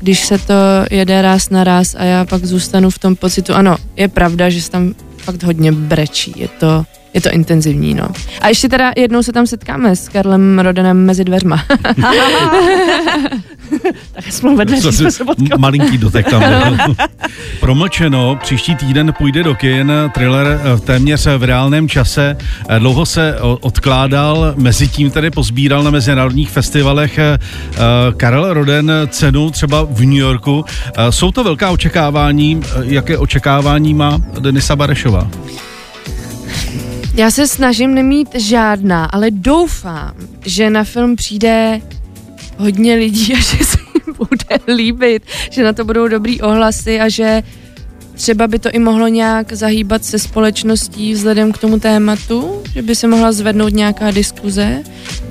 když 0.00 0.24
se 0.24 0.38
to 0.38 0.54
jede 0.90 1.22
ráz 1.22 1.50
na 1.50 1.64
ráz 1.64 1.94
a 1.98 2.04
já 2.04 2.24
pak 2.24 2.44
zůstanu 2.44 2.90
v 2.90 2.98
tom 2.98 3.16
pocitu, 3.16 3.54
ano, 3.54 3.76
je 3.96 4.08
pravda, 4.08 4.50
že 4.50 4.62
se 4.62 4.70
tam 4.70 4.94
fakt 5.18 5.42
hodně 5.42 5.72
brečí, 5.72 6.32
je 6.36 6.48
to 6.48 6.84
je 7.14 7.20
to 7.20 7.30
intenzivní, 7.30 7.94
no. 7.94 8.08
A 8.40 8.48
ještě 8.48 8.68
teda 8.68 8.92
jednou 8.96 9.22
se 9.22 9.32
tam 9.32 9.46
setkáme 9.46 9.96
s 9.96 10.08
Karlem 10.08 10.58
Rodenem 10.58 11.06
mezi 11.06 11.24
dveřma. 11.24 11.64
tak 14.12 14.24
jsme 14.32 14.56
vedle, 14.56 14.92
jsme 14.92 15.10
se 15.10 15.24
potkali. 15.24 15.50
Malinký 15.58 15.98
dotek 15.98 16.30
tam. 16.30 16.42
Promlčeno, 17.60 18.38
příští 18.42 18.74
týden 18.74 19.12
půjde 19.18 19.42
do 19.42 19.54
kin, 19.54 19.92
thriller 20.14 20.46
eh, 20.46 20.80
téměř 20.80 21.26
v 21.38 21.42
reálném 21.42 21.88
čase. 21.88 22.36
Eh, 22.68 22.78
dlouho 22.78 23.06
se 23.06 23.36
odkládal, 23.40 24.54
mezi 24.56 24.88
tím 24.88 25.10
tedy 25.10 25.30
pozbíral 25.30 25.82
na 25.82 25.90
mezinárodních 25.90 26.50
festivalech 26.50 27.18
eh, 27.18 27.38
Karel 28.16 28.54
Roden 28.54 28.92
cenu 29.08 29.50
třeba 29.50 29.86
v 29.90 30.00
New 30.00 30.12
Yorku. 30.12 30.64
Jsou 31.10 31.30
to 31.30 31.44
velká 31.44 31.70
očekávání, 31.70 32.60
jaké 32.82 33.18
očekávání 33.18 33.94
má 33.94 34.18
Denisa 34.40 34.76
Barešová? 34.76 35.28
Já 37.16 37.30
se 37.30 37.48
snažím 37.48 37.94
nemít 37.94 38.28
žádná, 38.34 39.04
ale 39.04 39.30
doufám, 39.30 40.14
že 40.46 40.70
na 40.70 40.84
film 40.84 41.16
přijde 41.16 41.80
hodně 42.58 42.94
lidí 42.94 43.34
a 43.34 43.36
že 43.56 43.64
se 43.64 43.78
jim 43.94 44.16
bude 44.16 44.74
líbit, 44.74 45.22
že 45.50 45.64
na 45.64 45.72
to 45.72 45.84
budou 45.84 46.08
dobrý 46.08 46.40
ohlasy 46.40 47.00
a 47.00 47.08
že 47.08 47.42
třeba 48.14 48.46
by 48.46 48.58
to 48.58 48.70
i 48.70 48.78
mohlo 48.78 49.08
nějak 49.08 49.52
zahýbat 49.52 50.04
se 50.04 50.18
společností 50.18 51.12
vzhledem 51.12 51.52
k 51.52 51.58
tomu 51.58 51.80
tématu, 51.80 52.62
že 52.74 52.82
by 52.82 52.94
se 52.94 53.06
mohla 53.06 53.32
zvednout 53.32 53.72
nějaká 53.72 54.10
diskuze. 54.10 54.82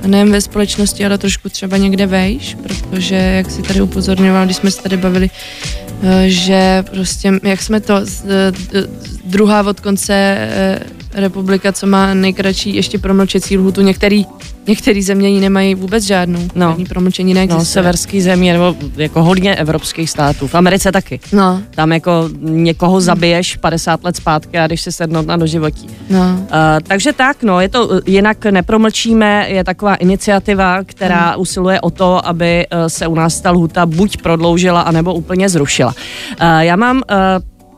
A 0.03 0.07
nejen 0.07 0.31
ve 0.31 0.41
společnosti, 0.41 1.05
ale 1.05 1.17
trošku 1.17 1.49
třeba 1.49 1.77
někde 1.77 2.07
vejš, 2.07 2.57
protože 2.63 3.15
jak 3.15 3.51
si 3.51 3.61
tady 3.61 3.81
upozorňoval, 3.81 4.45
když 4.45 4.57
jsme 4.57 4.71
se 4.71 4.81
tady 4.81 4.97
bavili, 4.97 5.29
eh, 6.03 6.29
že 6.29 6.83
prostě, 6.91 7.31
jak 7.43 7.61
jsme 7.61 7.79
to, 7.79 7.95
druhá 9.25 9.63
od 9.63 9.79
konce 9.79 10.13
eh, 10.13 10.79
republika, 11.15 11.71
co 11.71 11.87
má 11.87 12.13
nejkratší 12.13 12.75
ještě 12.75 12.97
promlčecí 12.97 13.57
lhutu, 13.57 13.81
některý 13.81 14.25
Některé 14.67 15.01
země 15.01 15.29
ji 15.29 15.39
nemají 15.39 15.75
vůbec 15.75 16.03
žádnou. 16.03 16.39
No. 16.55 16.67
Žádný 16.69 16.85
promlčení 16.85 17.33
No, 17.33 17.37
neexistuje. 17.39 17.65
severský 17.65 18.21
země, 18.21 18.53
nebo 18.53 18.75
jako 18.97 19.23
hodně 19.23 19.55
evropských 19.55 20.09
států. 20.09 20.47
V 20.47 20.55
Americe 20.55 20.91
taky. 20.91 21.19
No, 21.33 21.61
Tam 21.75 21.91
jako 21.91 22.29
někoho 22.39 23.01
zabiješ 23.01 23.55
50 23.55 24.03
let 24.03 24.15
zpátky 24.15 24.59
a 24.59 24.67
když 24.67 24.81
si 24.81 24.91
sednout 24.91 25.27
na 25.27 25.37
doživotí. 25.37 25.87
no. 26.09 26.19
Uh, 26.39 26.47
takže 26.87 27.13
tak, 27.13 27.43
no, 27.43 27.61
je 27.61 27.69
to 27.69 27.89
jinak 28.05 28.45
nepromlčíme, 28.45 29.45
je 29.49 29.63
taková 29.63 29.95
iniciativa, 29.95 30.83
která 30.83 31.31
Hmm. 31.31 31.41
usiluje 31.41 31.81
o 31.81 31.89
to, 31.89 32.27
aby 32.27 32.65
uh, 32.73 32.85
se 32.87 33.07
u 33.07 33.15
nás 33.15 33.41
ta 33.41 33.51
lhuta 33.51 33.85
buď 33.85 34.17
prodloužila, 34.17 34.81
anebo 34.81 35.13
úplně 35.13 35.49
zrušila. 35.49 35.89
Uh, 36.41 36.47
já 36.59 36.75
mám 36.75 36.95
uh, 36.97 37.03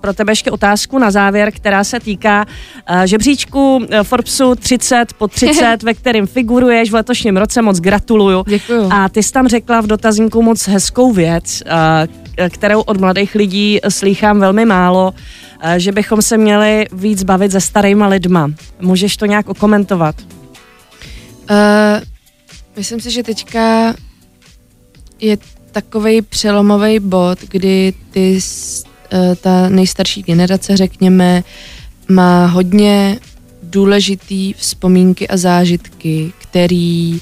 pro 0.05 0.13
tebe 0.13 0.31
ještě 0.31 0.51
otázku 0.51 0.99
na 0.99 1.11
závěr, 1.11 1.51
která 1.51 1.83
se 1.83 1.99
týká 1.99 2.45
uh, 2.45 3.03
žebříčku 3.03 3.75
uh, 3.75 3.85
Forbesu 4.03 4.55
30 4.55 5.13
po 5.13 5.27
30, 5.27 5.77
ve 5.83 5.93
kterém 5.93 6.27
figuruješ 6.27 6.91
v 6.91 6.95
letošním 6.95 7.37
roce, 7.37 7.61
moc 7.61 7.79
gratuluju. 7.79 8.43
Děkuju. 8.47 8.89
A 8.91 9.09
ty 9.09 9.23
jsi 9.23 9.31
tam 9.31 9.47
řekla 9.47 9.81
v 9.81 9.87
dotazníku 9.87 10.41
moc 10.41 10.67
hezkou 10.67 11.11
věc, 11.11 11.63
uh, 11.65 12.49
kterou 12.49 12.81
od 12.81 12.99
mladých 12.99 13.35
lidí 13.35 13.79
slýchám 13.89 14.39
velmi 14.39 14.65
málo, 14.65 15.13
uh, 15.13 15.73
že 15.77 15.91
bychom 15.91 16.21
se 16.21 16.37
měli 16.37 16.85
víc 16.93 17.23
bavit 17.23 17.51
se 17.51 17.61
starýma 17.61 18.07
lidma. 18.07 18.51
Můžeš 18.81 19.17
to 19.17 19.25
nějak 19.25 19.49
okomentovat? 19.49 20.15
Uh, 20.21 22.05
myslím 22.77 23.01
si, 23.01 23.11
že 23.11 23.23
teďka 23.23 23.93
je 25.19 25.37
takový 25.71 26.21
přelomový 26.21 26.99
bod, 26.99 27.39
kdy 27.49 27.93
ty, 28.11 28.37
eh, 28.37 28.94
ta 29.41 29.69
nejstarší 29.69 30.21
generace, 30.21 30.77
řekněme, 30.77 31.43
má 32.07 32.45
hodně 32.45 33.19
důležitý 33.63 34.53
vzpomínky 34.53 35.27
a 35.27 35.37
zážitky, 35.37 36.33
který 36.37 37.21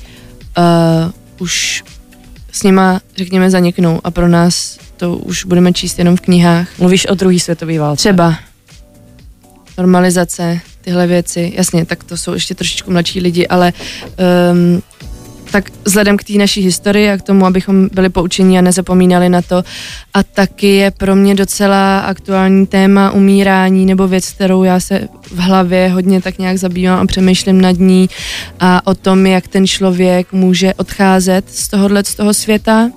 uh, 0.57 1.11
už 1.39 1.83
s 2.51 2.63
nima, 2.63 3.01
řekněme, 3.17 3.49
zaniknou 3.49 4.01
a 4.03 4.11
pro 4.11 4.27
nás 4.27 4.79
to 4.97 5.17
už 5.17 5.45
budeme 5.45 5.73
číst 5.73 5.99
jenom 5.99 6.17
v 6.17 6.21
knihách. 6.21 6.79
Mluvíš 6.79 7.05
o 7.05 7.15
druhý 7.15 7.39
světový 7.39 7.77
válce. 7.77 7.99
Třeba 7.99 8.35
normalizace, 9.77 10.59
tyhle 10.81 11.07
věci, 11.07 11.53
jasně, 11.55 11.85
tak 11.85 12.03
to 12.03 12.17
jsou 12.17 12.33
ještě 12.33 12.55
trošičku 12.55 12.91
mladší 12.91 13.19
lidi, 13.19 13.47
ale 13.47 13.73
um, 14.51 14.81
tak 15.53 15.69
vzhledem 15.85 16.17
k 16.17 16.23
té 16.23 16.33
naší 16.33 16.61
historii 16.61 17.09
a 17.09 17.17
k 17.17 17.21
tomu, 17.21 17.45
abychom 17.45 17.89
byli 17.93 18.09
poučení 18.09 18.57
a 18.57 18.61
nezapomínali 18.61 19.29
na 19.29 19.41
to. 19.41 19.63
A 20.13 20.23
taky 20.23 20.67
je 20.67 20.91
pro 20.91 21.15
mě 21.15 21.35
docela 21.35 21.99
aktuální 21.99 22.65
téma 22.67 23.11
umírání 23.11 23.85
nebo 23.85 24.07
věc, 24.07 24.29
kterou 24.29 24.63
já 24.63 24.79
se 24.79 25.07
v 25.21 25.39
hlavě 25.39 25.89
hodně 25.89 26.21
tak 26.21 26.37
nějak 26.37 26.57
zabývám 26.57 26.99
a 26.99 27.05
přemýšlím 27.05 27.61
nad 27.61 27.77
ní 27.79 28.09
a 28.59 28.87
o 28.87 28.95
tom, 28.95 29.25
jak 29.25 29.47
ten 29.47 29.67
člověk 29.67 30.33
může 30.33 30.73
odcházet 30.73 31.45
z 31.49 31.67
tohohle, 31.67 32.03
z 32.03 32.15
toho 32.15 32.33
světa 32.33 32.89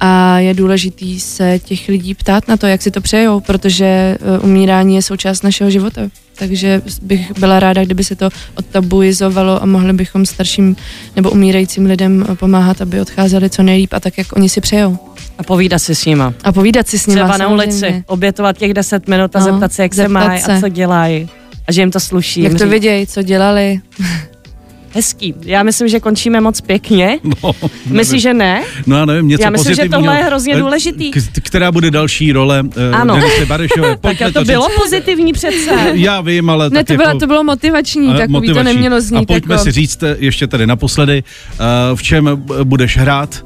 a 0.00 0.38
je 0.38 0.54
důležitý 0.54 1.20
se 1.20 1.58
těch 1.58 1.88
lidí 1.88 2.14
ptát 2.14 2.48
na 2.48 2.56
to, 2.56 2.66
jak 2.66 2.82
si 2.82 2.90
to 2.90 3.00
přejou, 3.00 3.40
protože 3.40 3.84
eh, 3.86 4.38
umírání 4.38 4.94
je 4.96 5.02
součást 5.02 5.42
našeho 5.42 5.70
života. 5.70 6.00
Takže 6.38 6.82
bych 7.02 7.38
byla 7.38 7.60
ráda, 7.60 7.84
kdyby 7.84 8.04
se 8.04 8.16
to 8.16 8.28
odtabuizovalo 8.54 9.62
a 9.62 9.66
mohli 9.66 9.92
bychom 9.92 10.26
starším 10.26 10.76
nebo 11.16 11.30
umírajícím 11.30 11.86
lidem 11.86 12.26
eh, 12.32 12.34
pomáhat, 12.36 12.80
aby 12.80 13.00
odcházeli 13.00 13.50
co 13.50 13.62
nejlíp 13.62 13.92
a 13.92 14.00
tak, 14.00 14.18
jak 14.18 14.36
oni 14.36 14.48
si 14.48 14.60
přejou. 14.60 14.98
A 15.38 15.42
povídat 15.42 15.78
si 15.78 15.94
s 15.94 16.04
nima. 16.04 16.34
A 16.44 16.52
povídat 16.52 16.88
si 16.88 16.98
s 16.98 17.06
nimi. 17.06 17.20
Třeba 17.20 17.36
na 17.36 17.48
ulici, 17.48 18.04
obětovat 18.06 18.58
těch 18.58 18.74
10 18.74 19.08
minut 19.08 19.36
a 19.36 19.38
No, 19.38 19.44
zeptat 19.44 19.72
se, 19.72 19.82
jak 19.82 19.94
se 19.94 20.02
zeptat 20.02 20.12
mají 20.26 20.42
a 20.42 20.46
se. 20.46 20.60
co 20.60 20.68
dělají. 20.68 21.28
A 21.66 21.72
že 21.72 21.82
jim 21.82 21.90
to 21.90 22.00
sluší. 22.00 22.42
Jak 22.42 22.52
jim 22.52 22.58
to 22.58 22.68
vidějí, 22.68 23.06
co 23.06 23.22
dělali. 23.22 23.80
Hezký. 24.94 25.34
Já 25.44 25.62
myslím, 25.62 25.88
že 25.88 26.00
končíme 26.00 26.40
moc 26.40 26.60
pěkně. 26.60 27.18
No, 27.44 27.52
Myslíš, 27.86 28.22
že 28.22 28.34
ne? 28.34 28.62
No 28.86 28.96
já 28.96 29.04
nevím, 29.04 29.28
něco 29.28 29.42
Já 29.42 29.50
myslím, 29.50 29.74
že 29.74 29.88
tohle 29.88 30.16
je 30.18 30.24
hrozně 30.24 30.54
Eh, 30.54 30.58
důležitý. 30.58 31.10
k- 31.10 31.40
Která 31.42 31.72
bude 31.72 31.90
další 31.90 32.32
role 32.32 32.62
uh, 32.62 32.70
Ano. 32.92 33.14
Denisy 33.16 33.46
Barešové? 33.46 33.96
Tak 34.00 34.18
to 34.32 34.40
říct. 34.40 34.46
bylo 34.50 34.68
pozitivní 34.82 35.32
přece. 35.32 35.70
Já 35.92 36.20
vím, 36.20 36.50
ale 36.50 36.70
Ne, 36.70 36.78
tak 36.78 36.86
to 36.86 36.94
bylo, 36.94 37.08
jako... 37.08 37.18
to 37.18 37.26
bylo 37.26 37.44
motivační, 37.44 38.08
eh, 38.08 38.12
takový 38.12 38.32
motivační. 38.32 38.58
to 38.58 38.62
nemělo 38.74 39.00
znít. 39.00 39.30
A 39.30 39.32
pojďme 39.32 39.54
jako. 39.54 39.64
si 39.64 39.72
říct 39.72 40.02
eh, 40.02 40.16
ještě 40.18 40.46
tady 40.46 40.66
naposledy, 40.66 41.22
uh, 41.92 41.96
v 41.96 42.02
čem 42.02 42.30
budeš 42.64 42.96
hrát. 42.98 43.44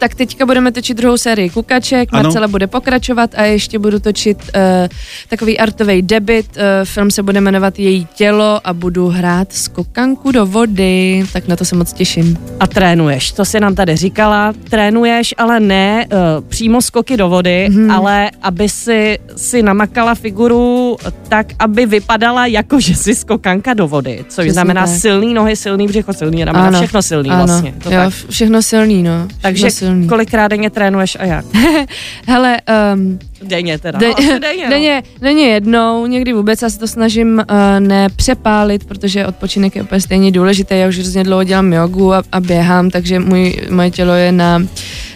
Tak 0.00 0.14
teďka 0.14 0.46
budeme 0.46 0.72
točit 0.72 0.96
druhou 0.96 1.16
sérii 1.16 1.50
Kukaček, 1.50 2.08
Ano. 2.12 2.22
Marcela 2.22 2.48
bude 2.48 2.66
pokračovat 2.66 3.30
a 3.36 3.42
ještě 3.42 3.78
budu 3.78 4.00
točit 4.00 4.38
uh, 4.38 4.88
takový 5.28 5.58
artový 5.58 6.02
debit. 6.02 6.46
Uh, 6.56 6.62
film 6.84 7.10
se 7.10 7.22
bude 7.22 7.40
jmenovat 7.40 7.78
Její 7.78 8.06
tělo 8.14 8.60
a 8.64 8.72
budu 8.72 9.08
hrát 9.08 9.52
skokanku 9.52 10.32
do 10.32 10.46
vody, 10.46 11.24
tak 11.32 11.48
na 11.48 11.56
to 11.56 11.64
se 11.64 11.76
moc 11.76 11.92
těším. 11.92 12.38
A 12.60 12.66
trénuješ, 12.66 13.32
to 13.32 13.44
si 13.44 13.60
nám 13.60 13.74
tady 13.74 13.96
říkala. 13.96 14.52
Trénuješ, 14.70 15.34
ale 15.38 15.60
ne 15.60 16.06
uh, 16.06 16.18
přímo 16.48 16.82
skoky 16.82 17.16
do 17.16 17.28
vody, 17.28 17.68
hmm. 17.72 17.90
ale 17.90 18.30
aby 18.42 18.68
si, 18.68 19.18
si 19.36 19.62
namakala 19.62 20.14
figuru 20.14 20.96
tak, 21.28 21.46
aby 21.58 21.86
vypadala 21.86 22.46
jako, 22.46 22.80
že 22.80 22.94
jsi 22.94 23.14
skokanka 23.14 23.74
do 23.74 23.88
vody. 23.88 24.18
Což 24.18 24.32
Přesně 24.32 24.52
znamená 24.52 24.86
tak. 24.86 24.96
silný 24.96 25.34
nohy, 25.34 25.56
silný 25.56 25.86
břicho, 25.86 26.12
silný 26.12 26.44
ramena, 26.44 26.78
všechno 26.78 27.02
silný 27.02 27.30
ano, 27.30 27.46
vlastně. 27.46 27.74
To 27.82 27.90
jo, 27.90 28.00
tak. 28.00 28.30
všechno 28.30 28.62
silný, 28.62 29.02
no. 29.02 29.26
Všechno 29.26 29.40
Takže 29.42 29.70
silný. 29.70 29.89
Kolikrát 30.08 30.48
denně 30.48 30.70
trénuješ 30.70 31.16
a 31.20 31.24
jak? 31.24 31.44
Hele, 32.26 32.58
um, 32.94 33.18
Denně 33.42 33.78
teda. 33.78 33.98
De- 33.98 34.06
no, 34.32 34.38
denně, 34.38 34.64
no. 34.64 34.70
denně, 34.70 35.02
denně 35.20 35.46
jednou, 35.46 36.06
někdy 36.06 36.32
vůbec, 36.32 36.62
já 36.62 36.70
se 36.70 36.78
to 36.78 36.86
snažím 36.88 37.38
uh, 37.50 37.56
nepřepálit, 37.78 38.84
protože 38.84 39.26
odpočinek 39.26 39.76
je 39.76 39.82
úplně 39.82 40.00
stejně 40.00 40.32
důležitý, 40.32 40.74
já 40.78 40.88
už 40.88 40.98
hrozně 40.98 41.24
dlouho 41.24 41.44
dělám 41.44 41.72
jogu 41.72 42.14
a, 42.14 42.22
a 42.32 42.40
běhám, 42.40 42.90
takže 42.90 43.18
můj, 43.18 43.56
moje 43.70 43.90
tělo 43.90 44.14
je 44.14 44.32
na, 44.32 44.62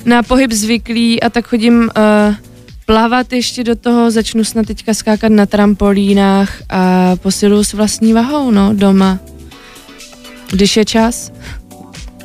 na 0.05 0.23
pohyb 0.23 0.53
zvyklý 0.53 1.23
a 1.23 1.31
tak 1.31 1.47
chodím 1.47 1.91
uh, 1.97 2.35
plavat 2.87 3.33
ještě 3.33 3.65
do 3.65 3.77
toho, 3.77 4.11
začnu 4.11 4.45
snad 4.45 4.67
teďka 4.67 4.95
skákat 4.95 5.33
na 5.33 5.47
trampolínách 5.47 6.63
a 6.71 7.13
posiluju 7.17 7.65
s 7.65 7.73
vlastní 7.73 8.13
vahou, 8.13 8.51
no, 8.51 8.75
doma. 8.75 9.19
Když 10.51 10.77
je 10.77 10.85
čas. 10.85 11.33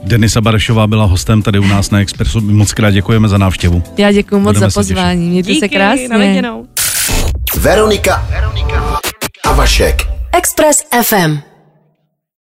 Denisa 0.09 0.41
Barešová 0.41 0.87
byla 0.87 1.05
hostem 1.05 1.41
tady 1.41 1.59
u 1.59 1.67
nás 1.67 1.91
na 1.91 1.99
Expressu. 1.99 2.41
Moc 2.41 2.73
krát 2.73 2.91
děkujeme 2.91 3.27
za 3.29 3.37
návštěvu. 3.37 3.83
Já 3.97 4.11
děkuji 4.11 4.39
moc 4.39 4.53
Budeme 4.53 4.71
za 4.71 4.79
pozvání, 4.79 5.29
mějte 5.29 5.47
Díky, 5.47 5.59
se 5.59 5.69
krásně. 5.69 6.17
viděnou. 6.17 6.65
Veronika 7.57 8.27
a 9.45 9.53
Vašek. 9.53 10.07
Express 10.37 10.83
FM. 11.03 11.48